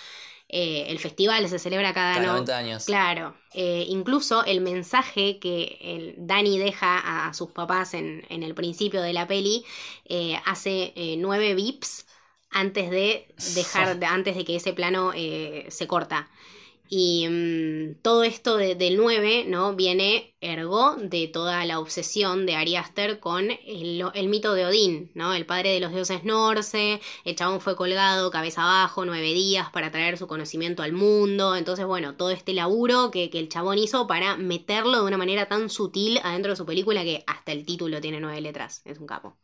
[0.53, 2.85] Eh, el festival se celebra cada, cada 90 años.
[2.85, 3.37] Claro.
[3.55, 9.13] Eh, incluso el mensaje que el Dani deja a, sus papás en, el principio de
[9.13, 9.65] la peli
[10.07, 12.07] eh, hace nueve bips
[12.51, 16.29] antes de dejar, antes de que ese plano se corta.
[16.93, 19.77] Y mm, todo esto del 9, ¿no?
[19.77, 25.33] Viene ergo de toda la obsesión de Ari Aster con el, mito de Odín, ¿no?
[25.33, 29.93] El padre de los dioses Norse, el chabón fue colgado cabeza abajo nueve días para
[29.93, 31.55] traer su conocimiento al mundo.
[31.55, 35.47] Entonces, bueno, todo este laburo que, que el chabón hizo para meterlo de una manera
[35.47, 38.83] tan sutil adentro de su película que hasta el título tiene nueve letras.
[38.85, 39.39] Es un capo.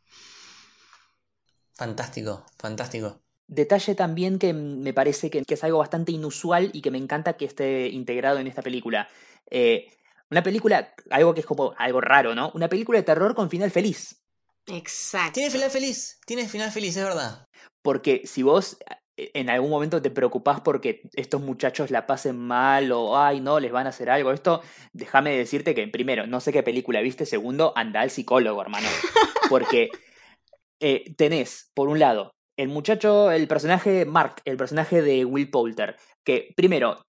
[1.74, 3.25] Fantástico, fantástico.
[3.48, 7.44] Detalle también que me parece que, es algo bastante inusual y que me encanta que
[7.44, 9.08] esté integrado en esta película.
[9.50, 9.88] Eh,
[10.30, 12.50] Una película, algo que es como algo raro, ¿no?
[12.54, 14.20] Una película de terror con final feliz.
[14.66, 15.34] Exacto.
[15.34, 17.46] Tiene final feliz, tiene final feliz, es verdad.
[17.82, 18.78] Porque si vos
[19.16, 23.60] eh, en algún momento te preocupás porque estos muchachos la pasen mal o, ay, no,
[23.60, 27.26] les van a hacer algo, esto, déjame decirte que, primero, no sé qué película viste,
[27.26, 28.88] segundo, anda al psicólogo, hermano.
[29.48, 29.90] Porque
[30.80, 35.96] eh, tenés, por un lado, el muchacho, el personaje Mark, el personaje de Will Poulter,
[36.24, 37.06] que primero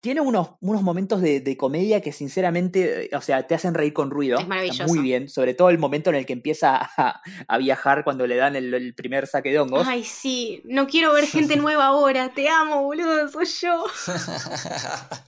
[0.00, 3.92] tiene unos, unos momentos de, de, comedia que sinceramente, eh, o sea, te hacen reír
[3.92, 4.38] con ruido.
[4.38, 4.82] Es maravilloso.
[4.82, 8.26] Está muy bien, sobre todo el momento en el que empieza a, a viajar cuando
[8.26, 9.86] le dan el, el, primer saque de hongos.
[9.86, 13.84] Ay, sí, no quiero ver gente nueva ahora, te amo, boludo, soy yo.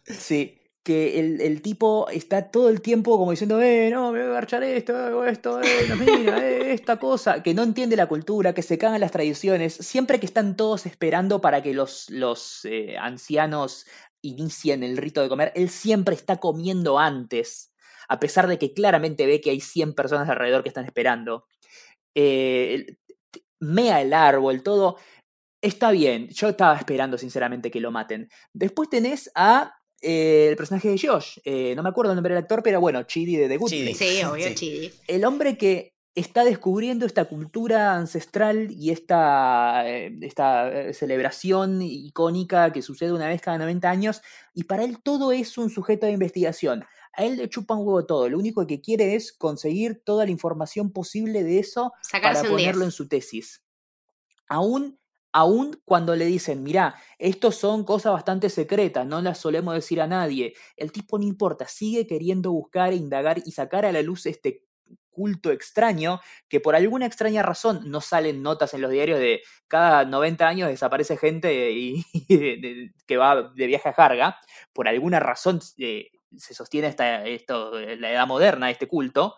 [0.06, 4.30] sí, que el, el, tipo está todo el tiempo como diciendo, eh, no, me voy
[4.30, 8.52] a garchar esto, esto, eh, no, mira, eh, esta cosa, que no entiende la cultura,
[8.52, 12.96] que se cagan las tradiciones, siempre que están todos esperando para que los, los eh,
[12.98, 13.86] ancianos
[14.22, 17.72] inicien el rito de comer, él siempre está comiendo antes,
[18.08, 21.46] a pesar de que claramente ve que hay 100 personas alrededor que están esperando.
[22.14, 22.96] Eh,
[23.60, 24.98] mea el árbol, todo.
[25.62, 28.28] Está bien, yo estaba esperando sinceramente que lo maten.
[28.52, 32.42] Después tenés a eh, el personaje de Josh, eh, no me acuerdo el nombre del
[32.42, 33.94] actor, pero bueno, Chidi de The Good Chidi.
[33.94, 34.54] Sí, obvio, sí.
[34.54, 34.92] Chidi.
[35.06, 42.82] El hombre que está descubriendo esta cultura ancestral y esta, eh, esta celebración icónica que
[42.82, 46.84] sucede una vez cada 90 años, y para él todo es un sujeto de investigación.
[47.14, 50.32] A él le chupa un huevo todo, lo único que quiere es conseguir toda la
[50.32, 53.62] información posible de eso Sacarse para ponerlo en su tesis.
[54.48, 54.98] Aún
[55.32, 60.06] Aún cuando le dicen, mirá, estos son cosas bastante secretas, no las solemos decir a
[60.06, 64.64] nadie, el tipo no importa, sigue queriendo buscar, indagar y sacar a la luz este
[65.12, 70.04] culto extraño que por alguna extraña razón no salen notas en los diarios de cada
[70.04, 72.04] 90 años desaparece gente y,
[73.06, 74.38] que va de viaje a Jarga,
[74.72, 79.36] por alguna razón eh, se sostiene esta, esto, la edad moderna, este culto,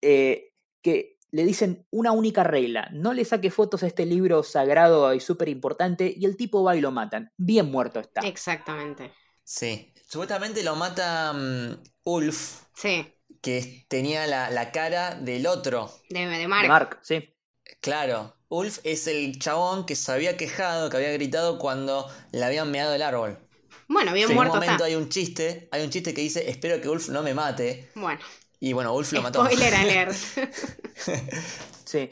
[0.00, 5.12] eh, que le dicen una única regla, no le saque fotos a este libro sagrado
[5.12, 7.32] y súper importante y el tipo va y lo matan.
[7.36, 8.20] Bien muerto está.
[8.20, 9.12] Exactamente.
[9.42, 9.92] Sí.
[10.08, 12.66] Supuestamente lo mata um, Ulf.
[12.76, 13.12] Sí.
[13.42, 15.90] Que tenía la, la cara del otro.
[16.08, 16.62] De, de Mark.
[16.62, 17.34] De Mark, sí.
[17.80, 18.36] Claro.
[18.48, 22.94] Ulf es el chabón que se había quejado, que había gritado cuando le habían meado
[22.94, 23.40] el árbol.
[23.88, 24.84] Bueno, bien en muerto un momento está.
[24.84, 27.90] hay un chiste, hay un chiste que dice, espero que Ulf no me mate.
[27.96, 28.20] Bueno.
[28.64, 29.44] Y bueno, Ulf lo mató.
[29.44, 30.12] Spoiler alert.
[31.84, 32.08] sí.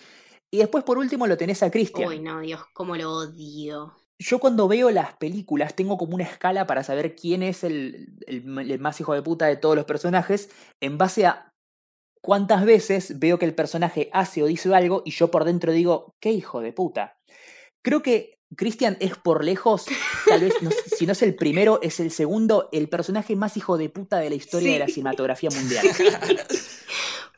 [0.50, 2.06] Y después, por último, lo tenés a Christian.
[2.06, 3.96] Uy, no, Dios, cómo lo odio.
[4.18, 8.70] Yo cuando veo las películas tengo como una escala para saber quién es el, el,
[8.70, 10.50] el, más hijo de puta de todos los personajes
[10.82, 11.54] en base a
[12.20, 16.12] cuántas veces veo que el personaje hace o dice algo y yo por dentro digo,
[16.20, 17.16] qué hijo de puta.
[17.82, 19.86] Creo que Christian es por lejos,
[20.28, 23.78] tal vez, no, si no es el primero, es el segundo, el personaje más hijo
[23.78, 24.72] de puta de la historia sí.
[24.72, 25.86] de la cinematografía mundial.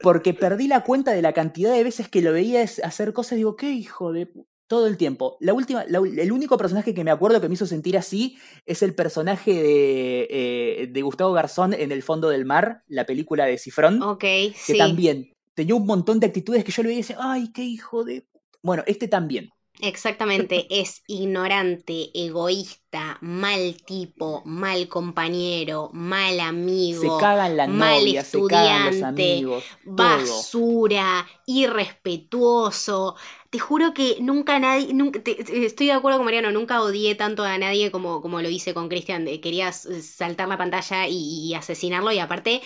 [0.01, 3.37] Porque perdí la cuenta de la cantidad de veces que lo veía hacer cosas y
[3.37, 4.31] digo, qué hijo de
[4.67, 5.37] todo el tiempo.
[5.41, 8.83] La última, la, el único personaje que me acuerdo que me hizo sentir así es
[8.83, 13.59] el personaje de, eh, de Gustavo Garzón en El fondo del mar, la película de
[13.59, 14.03] Cifrón.
[14.03, 14.79] Ok, que sí.
[14.79, 18.05] también tenía un montón de actitudes que yo le veía y decía, ay, qué hijo
[18.05, 18.27] de...
[18.63, 19.51] Bueno, este también.
[19.81, 28.21] Exactamente, es ignorante, egoísta, mal tipo, mal compañero, mal amigo, se cagan la mal novia,
[28.21, 33.17] estudiante, se cagan los amigos, basura, irrespetuoso.
[33.51, 37.43] Te juro que nunca nadie, nunca, te, estoy de acuerdo con Mariano, nunca odié tanto
[37.43, 42.13] a nadie como, como lo hice con Cristian, quería saltar la pantalla y, y asesinarlo
[42.13, 42.63] y aparte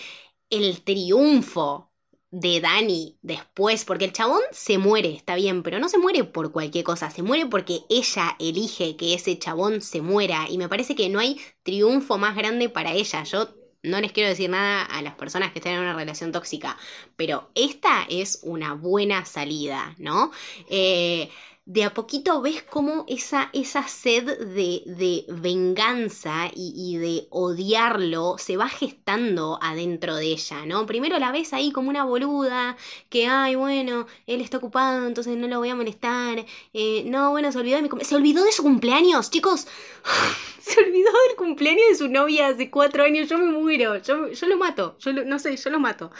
[0.49, 1.88] el triunfo
[2.31, 6.51] de Dani después, porque el chabón se muere, está bien, pero no se muere por
[6.51, 10.95] cualquier cosa, se muere porque ella elige que ese chabón se muera y me parece
[10.95, 13.23] que no hay triunfo más grande para ella.
[13.23, 13.49] Yo
[13.83, 16.77] no les quiero decir nada a las personas que están en una relación tóxica,
[17.15, 20.31] pero esta es una buena salida, ¿no?
[20.69, 21.29] Eh,
[21.69, 28.57] de a poquito ves cómo esa, esa sed de, de venganza y, de odiarlo se
[28.57, 30.87] va gestando adentro de ella, ¿no?
[30.87, 32.75] Primero la ves ahí como una boluda,
[33.09, 36.43] que, ay, bueno, él está ocupado, entonces no lo voy a molestar.
[36.73, 37.89] Eh, no, bueno, se olvidó de mi.
[38.03, 39.67] ¿Se olvidó de su cumpleaños, chicos?
[40.59, 44.47] se olvidó del cumpleaños de su novia hace cuatro años, yo me muero, yo, yo
[44.47, 46.11] lo mato, yo lo, no sé, yo lo mato.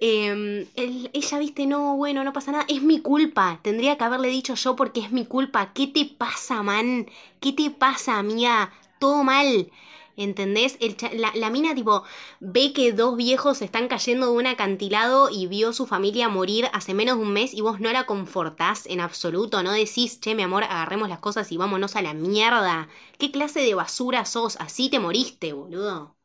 [0.00, 4.54] Él, ella, viste, no, bueno, no pasa nada, es mi culpa, tendría que haberle dicho
[4.54, 7.06] yo porque es mi culpa, ¿qué te pasa, man?
[7.40, 8.72] ¿Qué te pasa, amiga?
[8.98, 9.70] Todo mal.
[10.16, 10.78] ¿Entendés?
[10.80, 12.04] El, la, la, mina, tipo,
[12.40, 16.94] ve que dos viejos están cayendo de un acantilado y vio su familia morir hace
[16.94, 19.62] menos de un mes y vos no la confortás en absoluto.
[19.62, 22.88] No decís, che, mi amor, agarremos las cosas y vámonos a la mierda.
[23.18, 24.56] ¿Qué clase de basura sos?
[24.58, 26.16] Así te moriste, boludo.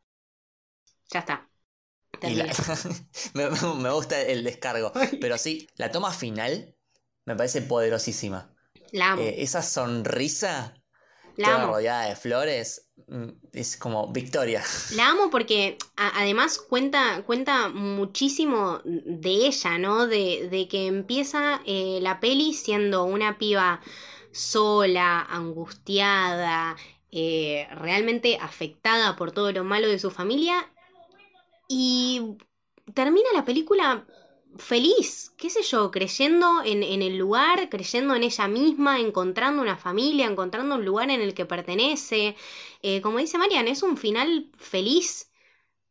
[1.11, 1.49] Ya está.
[3.33, 4.93] me, gusta el descargo.
[5.19, 6.73] Pero sí, la toma final
[7.25, 8.52] me parece poderosísima.
[8.93, 9.21] La amo.
[9.23, 10.73] Eh, esa sonrisa
[11.35, 11.73] La toda amo.
[11.73, 14.63] rodeada de flores mm, es como victoria.
[14.95, 20.07] La amo porque a- además cuenta, cuenta muchísimo de ella, ¿no?
[20.07, 23.81] De, de que empieza eh, la peli siendo una piba
[24.31, 26.75] sola, angustiada,
[27.11, 30.71] eh, realmente afectada por todo lo malo de su familia.
[31.67, 32.37] Y
[32.93, 34.05] termina la película
[34.57, 39.77] feliz, qué sé yo, creyendo en, en el lugar, creyendo en ella misma, encontrando una
[39.77, 42.35] familia, encontrando un lugar en el que pertenece.
[42.81, 45.31] Eh, como dice Marian, es un final feliz.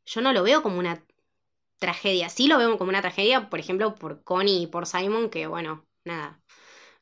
[0.06, 1.04] Yo no lo veo como una
[1.78, 2.28] tragedia.
[2.30, 5.86] Sí lo veo como una tragedia, por ejemplo, por Connie y por Simon, que bueno,
[6.04, 6.40] nada.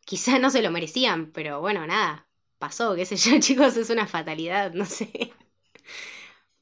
[0.06, 2.28] Quizá no se lo merecían, pero bueno, nada.
[2.58, 5.32] Pasó, qué sé yo, chicos, es una fatalidad, no sé.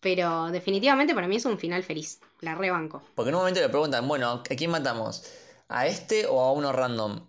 [0.01, 2.21] Pero definitivamente para mí es un final feliz.
[2.41, 3.03] La rebanco.
[3.15, 5.25] Porque en un momento le preguntan, bueno, ¿a quién matamos?
[5.69, 7.29] ¿A este o a uno random?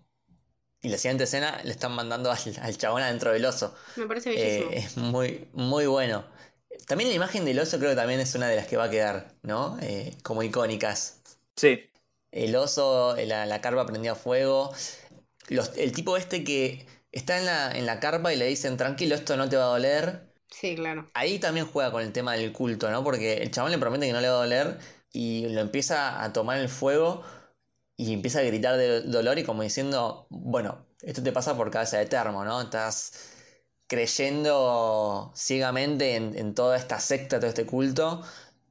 [0.82, 3.74] Y la siguiente escena le están mandando al, al chabón adentro del oso.
[3.96, 4.70] Me parece Eh, bellísimo.
[4.72, 6.24] es muy, muy bueno.
[6.86, 8.90] También la imagen del oso creo que también es una de las que va a
[8.90, 9.76] quedar, ¿no?
[9.82, 11.20] Eh, como icónicas.
[11.56, 11.90] Sí.
[12.30, 14.72] El oso, la, la carpa prendida a fuego.
[15.48, 19.16] Los- el tipo este que está en la, en la carpa y le dicen, tranquilo,
[19.16, 20.29] esto no te va a doler.
[20.50, 21.06] Sí, claro.
[21.14, 23.02] Ahí también juega con el tema del culto, ¿no?
[23.04, 24.78] Porque el chabón le promete que no le va a doler
[25.12, 27.24] y lo empieza a tomar el fuego
[27.96, 31.98] y empieza a gritar de dolor y como diciendo, bueno, esto te pasa por cabeza
[31.98, 32.62] de termo, ¿no?
[32.62, 33.34] Estás
[33.88, 38.22] creyendo ciegamente en, en toda esta secta, todo este culto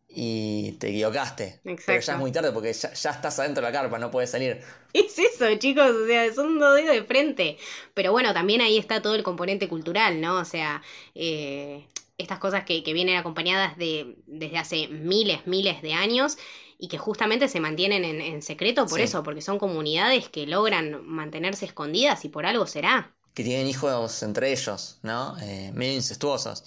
[0.09, 1.59] y te equivocaste.
[1.63, 2.11] Pero ya Exacto.
[2.13, 4.59] es muy tarde porque ya, ya estás adentro de la carpa, no puedes salir.
[4.93, 7.57] Es eso, chicos, o sea, son dos dedos de frente.
[7.93, 10.37] Pero bueno, también ahí está todo el componente cultural, ¿no?
[10.39, 10.81] O sea,
[11.13, 11.85] eh,
[12.17, 16.37] estas cosas que, que vienen acompañadas de desde hace miles, miles de años
[16.79, 19.03] y que justamente se mantienen en, en secreto por Sí.
[19.03, 23.13] eso, porque son comunidades que logran mantenerse escondidas y por algo será.
[23.35, 25.37] que tienen hijos entre ellos, ¿no?
[25.39, 26.63] Eh, medio incestuosos.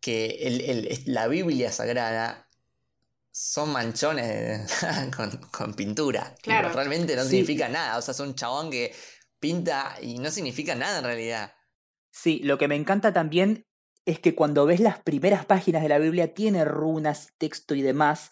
[0.00, 2.47] Que el- el- la Biblia sagrada
[3.40, 4.68] son manchones
[5.16, 6.34] con, con pintura.
[6.42, 6.70] Claro.
[6.72, 7.30] realmente no Sí.
[7.30, 7.96] significa nada.
[7.98, 8.92] O sea, es un chabón que
[9.38, 11.52] pinta y no significa nada en realidad.
[12.12, 13.64] Sí, lo que me encanta también
[14.04, 18.30] es que cuando ves las primeras páginas de la Biblia tiene runas, texto y demás,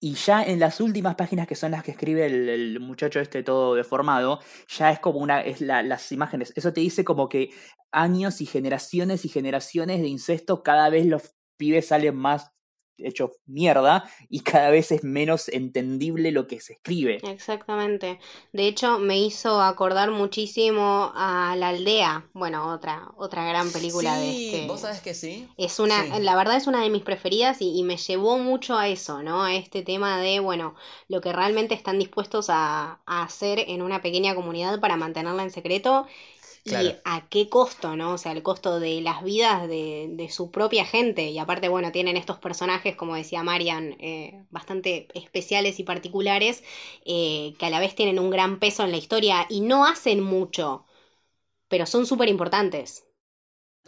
[0.00, 3.42] y ya en las últimas páginas que son las que escribe el, el muchacho este
[3.44, 7.50] todo deformado, ya es como una, es la- las imágenes, eso te dice como que
[7.92, 12.50] años y generaciones y generaciones de incesto, cada vez los pibes salen más
[12.98, 17.16] hechos mierda y cada vez es menos entendible lo que se escribe.
[17.22, 18.18] Exactamente.
[18.52, 22.28] De hecho, me hizo acordar muchísimo a La Aldea.
[22.32, 24.66] Bueno, otra, otra gran película de sí, este.
[24.66, 25.48] vos sabés que sí.
[25.56, 26.22] Es una, Sí.
[26.22, 29.42] la verdad es una de mis preferidas y, y me llevó mucho a eso, ¿no?
[29.44, 30.74] A este tema de, bueno,
[31.08, 35.50] lo que realmente están dispuestos a, a hacer en una pequeña comunidad para mantenerla en
[35.50, 36.06] secreto
[36.70, 38.14] y a qué costo, ¿no?
[38.14, 41.30] O sea, el costo de las vidas de, de su propia gente.
[41.30, 46.62] Y aparte, bueno, tienen estos personajes, como decía Marian, eh, bastante especiales y particulares,
[47.04, 50.22] eh, que a la vez tienen un gran peso en la historia y no hacen
[50.22, 50.84] mucho,
[51.68, 53.04] pero son súper importantes.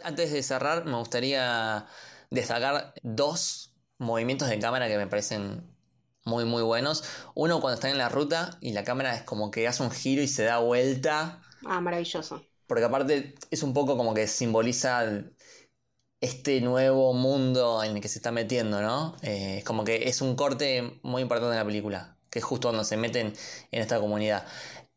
[0.03, 1.85] Antes de cerrar, me gustaría
[2.31, 5.63] destacar dos movimientos de cámara que me parecen
[6.25, 7.03] muy, muy buenos.
[7.35, 10.21] Uno cuando están en la ruta y la cámara es como que hace un giro
[10.23, 11.41] y se da vuelta.
[11.65, 12.45] Ah, maravilloso.
[12.71, 15.03] Porque aparte es un poco como que simboliza
[16.21, 19.17] este nuevo mundo en el que se está metiendo, ¿no?
[19.23, 22.69] Eh, es como que es un corte muy importante en la película, que es justo
[22.69, 23.33] cuando se meten
[23.71, 24.47] en esta comunidad.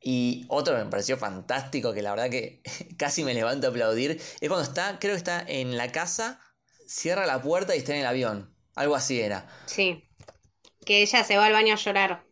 [0.01, 2.63] Y otro que me pareció fantástico, que la verdad que
[2.97, 6.39] casi me levanto a aplaudir, es cuando está, creo que está en la casa,
[6.87, 8.57] cierra la puerta y está en el avión.
[8.77, 9.49] Algo así era.
[9.67, 10.09] Sí.
[10.87, 12.25] Que ella se va al baño a llorar.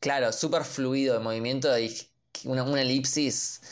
[0.00, 1.96] Claro, súper fluido de movimiento y
[2.44, 3.62] una, una elipsis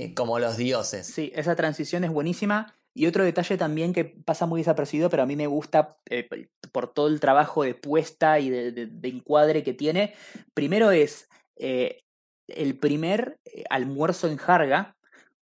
[0.00, 1.06] eh, como los dioses.
[1.06, 2.74] Sí, esa transición es buenísima.
[2.94, 6.26] Y otro detalle también que pasa muy desapercibido, pero a mí me gusta eh,
[6.72, 10.14] por todo el trabajo de puesta y de, encuadre que tiene.
[10.54, 12.00] Primero es eh,
[12.48, 13.38] el primer
[13.68, 14.96] almuerzo en Jarga,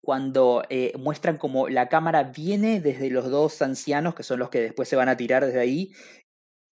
[0.01, 0.64] cuando
[0.99, 4.97] muestran como la cámara viene desde los dos ancianos, que son los que después se
[4.97, 5.93] van a tirar desde ahí,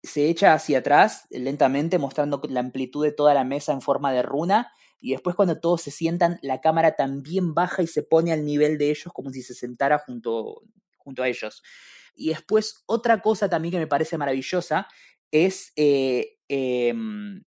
[0.03, 4.23] se echa hacia atrás lentamente, mostrando la amplitud de toda la mesa en forma de
[4.23, 8.45] runa, y después cuando todos se sientan, la cámara también baja y se pone al
[8.45, 10.63] nivel de ellos como si se sentara junto,
[10.99, 11.63] junto a ellos.
[12.15, 14.89] Y después otra cosa también que me parece maravillosa
[15.31, 17.45] es, eh, em,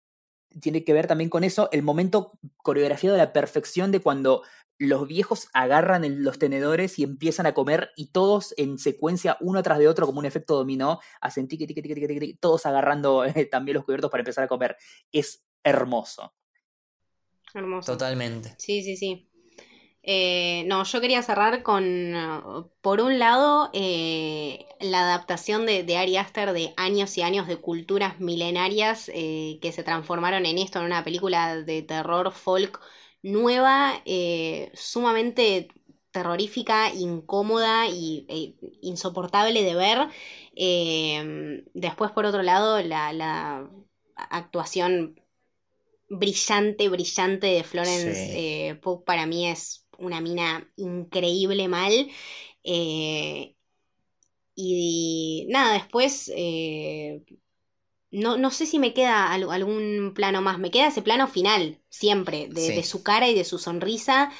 [0.61, 4.43] tiene que ver también con eso, el momento coreografiado a la perfección de cuando
[4.79, 9.79] los viejos agarran los tenedores y empiezan a comer y todos en secuencia, uno tras
[9.79, 13.75] de otro, como un efecto dominó, hacen tiqui, tiqui, tiqui, tiqui, todos agarrando eh, también
[13.75, 14.77] los cubiertos para empezar a comer.
[15.11, 16.33] Es hermoso.
[17.53, 17.91] Hermoso.
[17.91, 18.55] Totalmente.
[18.57, 19.27] Sí, sí, sí.
[20.05, 26.17] Eh, no, yo quería cerrar con, por un lado, eh, la adaptación de, de, Ari
[26.17, 30.85] Aster de años y años de culturas milenarias eh, que se transformaron en esto, en
[30.85, 32.81] una película de terror folk
[33.21, 34.03] nueva,
[34.73, 35.69] sumamente
[36.11, 40.09] terrorífica, incómoda y e insoportable de ver.
[41.73, 43.69] después, por otro lado, la, la
[44.15, 45.22] actuación
[46.17, 52.09] brillante, brillante de Florence Pugh para mí es una mina increíble mal.
[52.63, 53.55] Eh,
[54.55, 57.23] y nada, después eh,
[58.11, 60.59] no, no, sé si me queda algún plano más.
[60.59, 64.31] Me queda ese plano final, siempre, de, su cara y de su sonrisa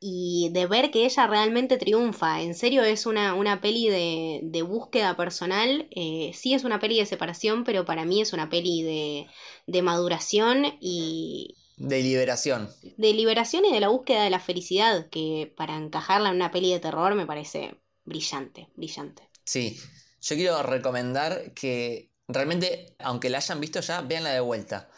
[0.00, 2.40] y de ver que ella realmente triunfa.
[2.40, 5.88] En serio, es una, una peli de, de búsqueda personal.
[5.90, 9.26] Eh, sí es una peli de separación, pero para mí es una peli de,
[9.66, 12.70] de maduración y, de liberación.
[12.96, 16.72] De liberación y de la búsqueda de la felicidad, que para encajarla en una peli
[16.72, 17.74] de terror me parece
[18.04, 19.22] brillante, brillante.
[19.44, 19.80] Sí,
[20.20, 24.90] yo quiero recomendar que realmente, aunque la hayan visto ya, véanla de vuelta.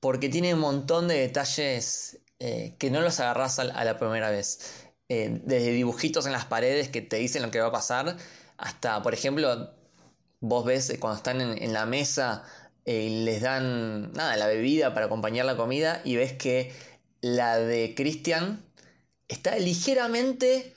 [0.00, 4.84] Porque tiene un montón de detalles eh, que no los agarras a, la primera vez.
[5.08, 8.16] Eh, desde dibujitos en las paredes que te dicen lo que va a pasar,
[8.58, 9.70] hasta, por ejemplo,
[10.40, 12.44] vos ves cuando están en la mesa
[12.90, 16.72] eh, les dan nada, la bebida para acompañar la comida y ves que
[17.20, 18.64] la de Christian
[19.28, 20.74] está ligeramente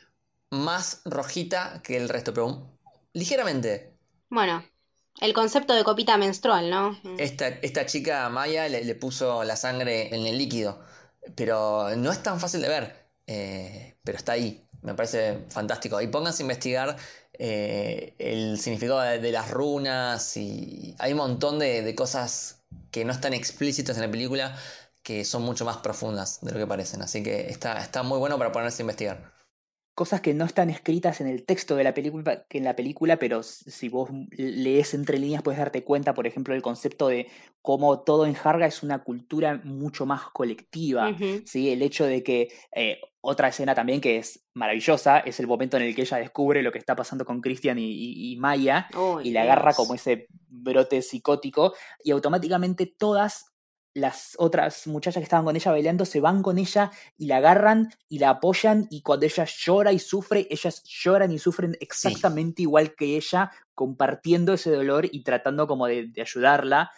[0.49, 2.67] más rojita que el resto, pero
[3.13, 3.93] ligeramente.
[4.29, 4.61] Bueno,
[5.21, 6.99] el concepto de copita menstrual, ¿no?
[7.17, 10.83] Esta, esta chica Maya le, puso la sangre en el líquido,
[11.35, 12.95] pero no es tan fácil de ver,
[13.27, 16.01] eh, pero está ahí, me parece fantástico.
[16.01, 16.97] Y pónganse a investigar
[17.33, 23.33] eh, el significado de, las runas y hay un montón de, cosas que no están
[23.33, 24.57] explícitas en la película
[25.03, 27.01] que son mucho más profundas de lo que parecen.
[27.01, 29.40] Así que está, está muy bueno para ponerse a investigar
[29.93, 33.17] cosas que no están escritas en el texto de la película, que en la película,
[33.17, 37.27] pero si vos lees entre líneas puedes darte cuenta, por ejemplo, del concepto de
[37.61, 41.15] cómo todo en Harga es una cultura mucho más colectiva,
[41.45, 41.71] ¿sí?
[41.71, 45.83] El hecho de que eh, otra escena también que es maravillosa es el momento en
[45.83, 48.87] el que ella descubre lo que está pasando con Christian y, Maya
[49.23, 51.73] y le agarra como ese brote psicótico
[52.03, 53.50] y automáticamente todas
[53.93, 57.93] las otras muchachas que estaban con ella bailando se van con ella y la agarran
[58.07, 62.95] y la apoyan y cuando ella llora y sufre, ellas lloran y sufren exactamente igual
[62.95, 66.91] que ella, compartiendo ese dolor y tratando como de, ayudarla.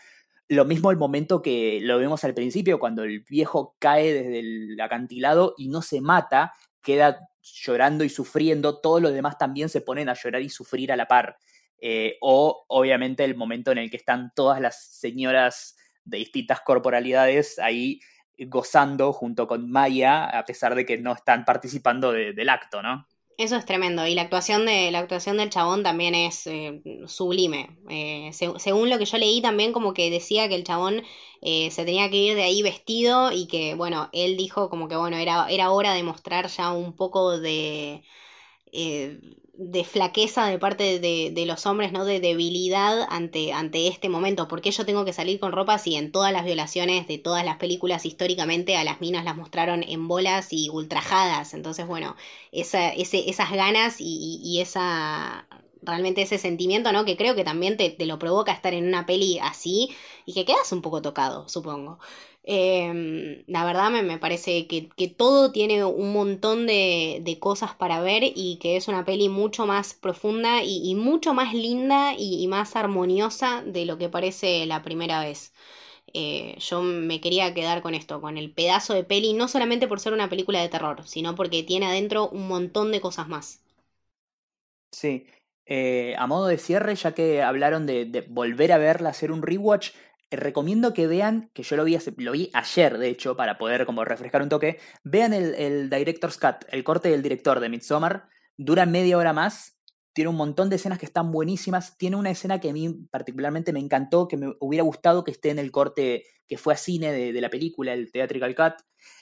[0.50, 4.80] Lo mismo el momento que lo vemos al principio, cuando el viejo cae desde el
[4.80, 10.10] acantilado y no se mata, queda llorando y sufriendo, todos los demás también se ponen
[10.10, 11.38] a llorar y sufrir a la par.
[11.80, 15.76] Eh, o obviamente el momento en el que están todas las señoras
[16.06, 18.00] de distintas corporalidades ahí
[18.38, 23.08] gozando junto con Maya, a pesar de que no están participando del acto, ¿no?
[23.38, 24.06] Eso es tremendo.
[24.06, 27.78] Y la actuación de la actuación del chabón también es eh, sublime.
[27.90, 31.02] Eh, según lo que yo leí también como que decía que el chabón
[31.42, 34.96] eh, se tenía que ir de ahí vestido y que bueno, él dijo como que
[34.96, 38.04] bueno, era, era hora de mostrar ya un poco de
[39.56, 42.06] de flaqueza de parte de, los hombres, ¿no?
[42.06, 44.48] De debilidad ante, ante este momento.
[44.48, 47.46] ¿Por qué yo tengo que salir con ropa si en todas las violaciones de todas
[47.46, 51.54] las películas históricamente a las minas las mostraron en bolas y ultrajadas?
[51.54, 52.16] Entonces, bueno,
[52.52, 55.48] esa, ese, esas ganas y, y, esa
[55.86, 57.06] realmente ese sentimiento, ¿no?
[57.06, 60.46] Que creo que también te, te, lo provoca estar en una peli así y que
[60.46, 62.00] quedas un poco tocado, supongo.
[62.46, 64.82] Em, la verdad me, me parece que,
[65.18, 69.94] todo tiene un montón de, cosas para ver y que es una peli mucho más
[69.94, 75.54] profunda y, mucho más linda y, más armoniosa de lo que parece la primera vez.
[76.14, 80.00] Eh, yo me quería quedar con esto, con el pedazo de peli, no solamente por
[80.00, 83.62] ser una película de terror, sino porque tiene adentro un montón de cosas más.
[84.92, 85.26] Sí,
[85.66, 89.92] eh, a modo de cierre, ya que hablaron de, volver a verla, hacer un rewatch,
[90.30, 93.86] eh, recomiendo que vean, que yo lo vi, lo vi ayer, de hecho, para poder
[93.86, 98.30] como refrescar un toque, vean el, el Director's Cut, el corte del director de Midsommar,
[98.58, 99.74] dura media hora más,
[100.14, 103.74] tiene un montón de escenas que están buenísimas, tiene una escena que a mí particularmente
[103.74, 107.12] me encantó, que me hubiera gustado que esté en el corte que fue a cine
[107.12, 108.74] de, la película, el Theatrical Cut,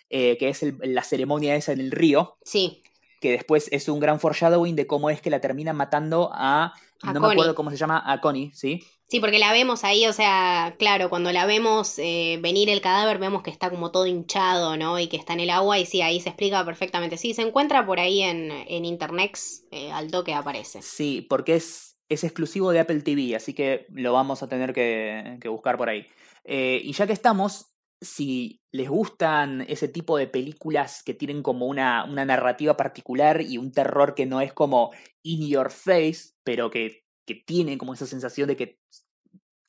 [0.10, 2.38] eh, que es la ceremonia esa en el río.
[2.44, 2.84] Sí.
[3.22, 7.20] Que después es un gran foreshadowing de cómo es que la terminan matando a, no
[7.22, 8.84] me acuerdo cómo se llama, a Connie, ¿sí?
[9.08, 13.18] Sí, porque la vemos ahí, o sea, claro, cuando la vemos eh, venir el cadáver,
[13.18, 14.98] vemos que está como todo hinchado, ¿no?
[15.00, 17.18] Y que está en el agua, y sí, ahí se explica perfectamente.
[17.18, 19.38] Sí, se encuentra por ahí en, en Internet,
[19.72, 20.82] eh, al toque aparece.
[20.82, 25.38] Sí, porque es, es exclusivo de Apple TV, así que lo vamos a tener que,
[25.42, 26.08] que buscar por ahí.
[26.46, 31.68] Eh, y ya que estamos, si les gustan ese tipo de películas que tienen como
[31.68, 34.92] una, una narrativa particular y un terror que no es como
[35.24, 38.80] in your face, pero que que tiene como esa sensación de que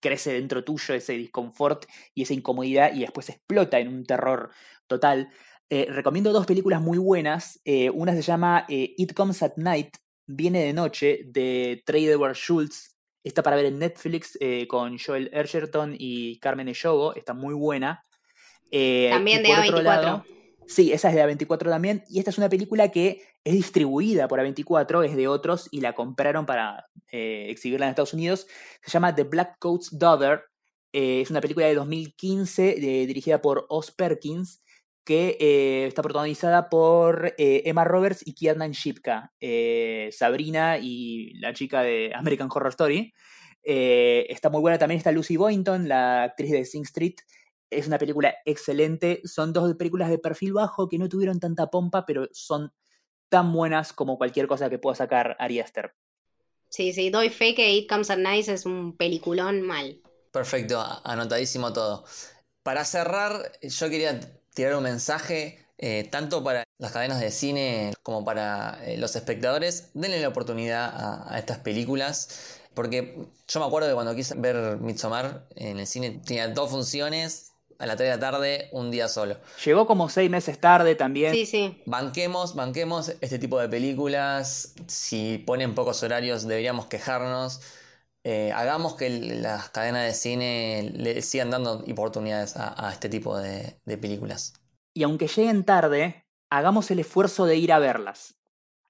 [0.01, 4.51] crece dentro tuyo ese disconfort y esa incomodidad y después explota en un terror
[4.87, 5.31] total.
[5.71, 7.61] Eh, recomiendo dos películas muy buenas.
[7.65, 12.35] Eh, una se llama eh, It Comes at Night, Viene de Noche, de Trey Edward
[12.35, 12.97] Schultz.
[13.25, 17.15] Está para ver en Netflix con Joel Edgerton y Carmen Echogo.
[17.15, 18.03] Está muy buena.
[18.73, 20.25] También de A24.
[20.67, 22.05] sí, esa es de A24 también.
[22.09, 25.95] Y esta es una película que es distribuida por A24, es de otros y la
[25.95, 28.47] compraron para eh, exhibirla en Estados Unidos.
[28.83, 30.45] Se llama The Black Coat's Daughter.
[30.93, 32.75] Eh, es una película de 2015
[33.07, 34.63] dirigida por Oz Perkins
[35.05, 39.33] que eh, está protagonizada por Emma Roberts y Kiernan Shipka,
[40.13, 43.13] Sabrina y la chica de American Horror Story.
[43.65, 47.17] está muy buena también está Lucy Boynton, la actriz de Sing Street.
[47.73, 49.21] Es una película excelente.
[49.25, 52.73] Son dos películas de perfil bajo que no tuvieron tanta pompa, pero son
[53.29, 55.95] tan buenas como cualquier cosa que pueda sacar Ari Aster.
[56.69, 60.01] Sí, sí, doy fe que It Comes at Night es un peliculón mal.
[60.31, 62.05] Perfecto, anotadísimo todo.
[62.63, 64.21] Para cerrar, yo quería
[64.55, 69.91] tirar un mensaje eh, tanto para las cadenas de cine como para eh, los espectadores.
[69.95, 72.61] Denle la oportunidad a, a, estas películas.
[72.75, 77.52] Porque yo me acuerdo que cuando quise ver Midsommar en el cine tenía dos funciones,
[77.83, 79.37] a la 3 de la tarde, un día solo.
[79.65, 81.35] Llegó como seis meses tarde también.
[81.35, 81.83] Sí, sí.
[81.85, 84.75] Banquemos, banquemos este tipo de películas.
[84.87, 87.61] Si ponen pocos horarios, deberíamos quejarnos.
[88.23, 93.81] Eh, hagamos que las cadenas de cine le sigan dando oportunidades a, este tipo de,
[93.85, 94.55] de películas.
[94.95, 98.37] Y aunque lleguen tarde, hagamos el esfuerzo de ir a verlas.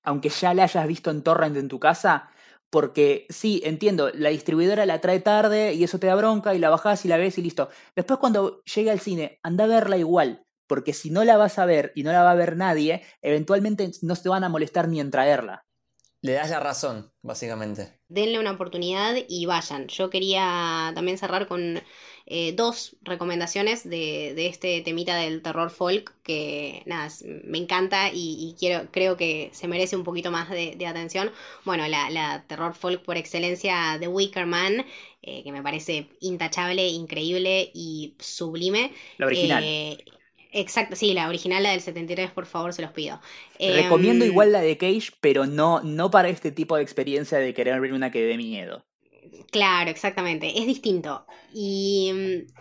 [0.02, 2.28] Aunque ya la hayas visto en torrent en tu casa,
[2.72, 6.70] porque sí, entiendo, la distribuidora la trae tarde y eso te da bronca y la
[6.70, 7.68] bajás y la ves y listo.
[7.94, 11.66] Después cuando llegue al cine, anda a verla igual, porque si no la vas a
[11.66, 15.00] ver y no la va a ver nadie, eventualmente no se van a molestar ni
[15.00, 15.66] en traerla.
[16.22, 18.00] Le das la razón, básicamente.
[18.08, 19.88] Denle una oportunidad y vayan.
[19.88, 21.78] Yo quería también cerrar con
[22.26, 27.08] eh, dos recomendaciones de, de, este temita del terror folk que nada,
[27.44, 31.32] me encanta y, quiero, creo que se merece un poquito más de, atención.
[31.64, 34.84] Bueno, la, terror folk por excelencia de Wicker Man,
[35.22, 38.92] eh, que me parece intachable, increíble y sublime.
[39.18, 39.64] La original.
[39.64, 39.98] Eh,
[40.52, 43.20] exacto, sí, la original, la del 73, por favor, se los pido.
[43.58, 47.52] Recomiendo em, igual la de Cage, pero no, no para este tipo de experiencia de
[47.52, 48.84] querer ver una que dé miedo.
[49.50, 50.58] Claro, exactamente.
[50.58, 51.26] Es distinto.
[51.52, 52.52] Y mm,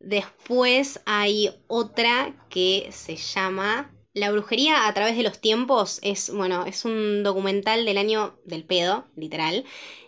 [0.00, 6.00] después hay otra que se llama La brujería a través de los tiempos.
[6.02, 9.64] Es, bueno, es un documental del año del pedo, literal.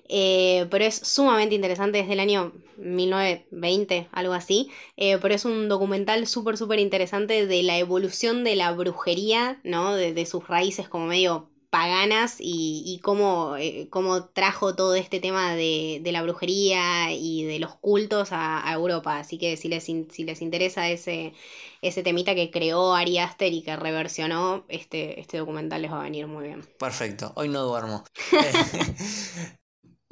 [0.09, 4.71] Eh, pero es sumamente interesante, desde el año 1920, algo así.
[4.97, 9.95] Eh, pero es un documental súper, súper interesante de la evolución de la brujería, ¿no?
[9.95, 15.21] De, de sus raíces como medio paganas y, y cómo, eh, cómo, trajo todo este
[15.21, 19.19] tema de, de, la brujería y de los cultos a, Europa.
[19.19, 21.33] Así que si les, si les interesa ese,
[21.81, 26.05] ese temita que creó Ari Aster y que reversionó, este, este documental les va a
[26.05, 26.63] venir muy bien.
[26.79, 28.05] Perfecto, hoy no duermo.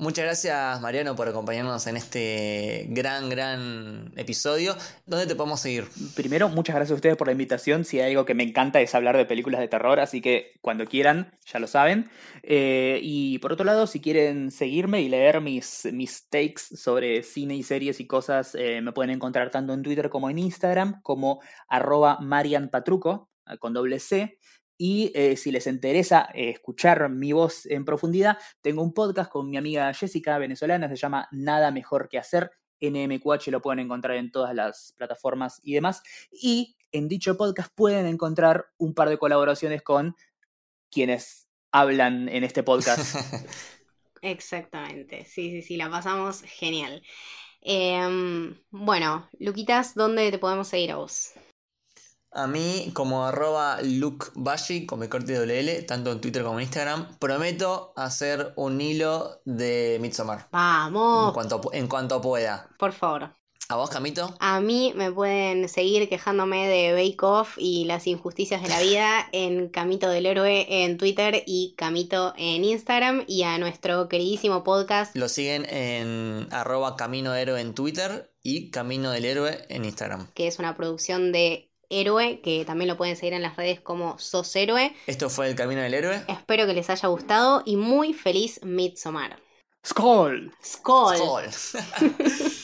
[0.01, 4.75] Muchas gracias Mariano por acompañarnos en este gran, gran episodio.
[5.05, 5.89] ¿Dónde te podemos seguir?
[6.17, 7.85] Primero, muchas gracias a ustedes por la invitación.
[7.85, 10.87] Si hay algo que me encanta es hablar de películas de terror, así que cuando
[10.87, 12.09] quieran, ya lo saben.
[12.43, 17.55] Eh, y por otro lado, si quieren seguirme y leer mis, mis takes sobre cine
[17.57, 21.43] y series y cosas, eh, me pueden encontrar tanto en Twitter como en Instagram, como
[21.69, 23.29] arroba marianpatruco,
[23.59, 24.39] con doble C.
[24.83, 29.51] Y eh, si les interesa eh, escuchar mi voz en profundidad, tengo un podcast con
[29.51, 32.51] mi amiga Jessica, venezolana, se llama Nada Mejor que Hacer.
[32.81, 36.03] NMQH lo pueden encontrar en todas las plataformas y demás.
[36.33, 40.17] Y en dicho podcast pueden encontrar un par de colaboraciones con
[40.91, 43.17] quienes hablan en este podcast.
[44.23, 47.03] Exactamente, sí, sí, sí, la pasamos genial.
[47.61, 51.35] Em, bueno, Luquitas, ¿dónde te podemos seguir a vos?
[52.33, 57.17] A mí, como arroba lukebashi con mi corte WL, tanto en Twitter como en Instagram,
[57.19, 60.49] prometo hacer un hilo de Midsommar.
[60.53, 61.29] ¡Vamos!
[61.29, 62.69] En cuanto, en cuanto pueda.
[62.79, 63.31] Por favor.
[63.71, 64.35] ¿A vos, Camito?
[64.41, 69.29] A mí me pueden seguir quejándome de Bake Off y las injusticias de la vida
[69.33, 73.23] en Camito del Héroe en Twitter y Camito en Instagram.
[73.29, 75.15] Y a nuestro queridísimo podcast.
[75.15, 80.27] Lo siguen en arroba Camino Héroe en Twitter y Camino del Héroe en Instagram.
[80.35, 84.19] Que es una producción de Héroe, que también lo pueden seguir en las redes como
[84.19, 84.95] Sos Héroe.
[85.07, 86.23] Esto fue El Camino del Héroe.
[86.29, 89.39] Espero que les haya gustado y muy feliz Midsommar.
[89.85, 90.53] ¡Skol!
[90.63, 91.17] ¡Skol!
[91.17, 91.83] Skol.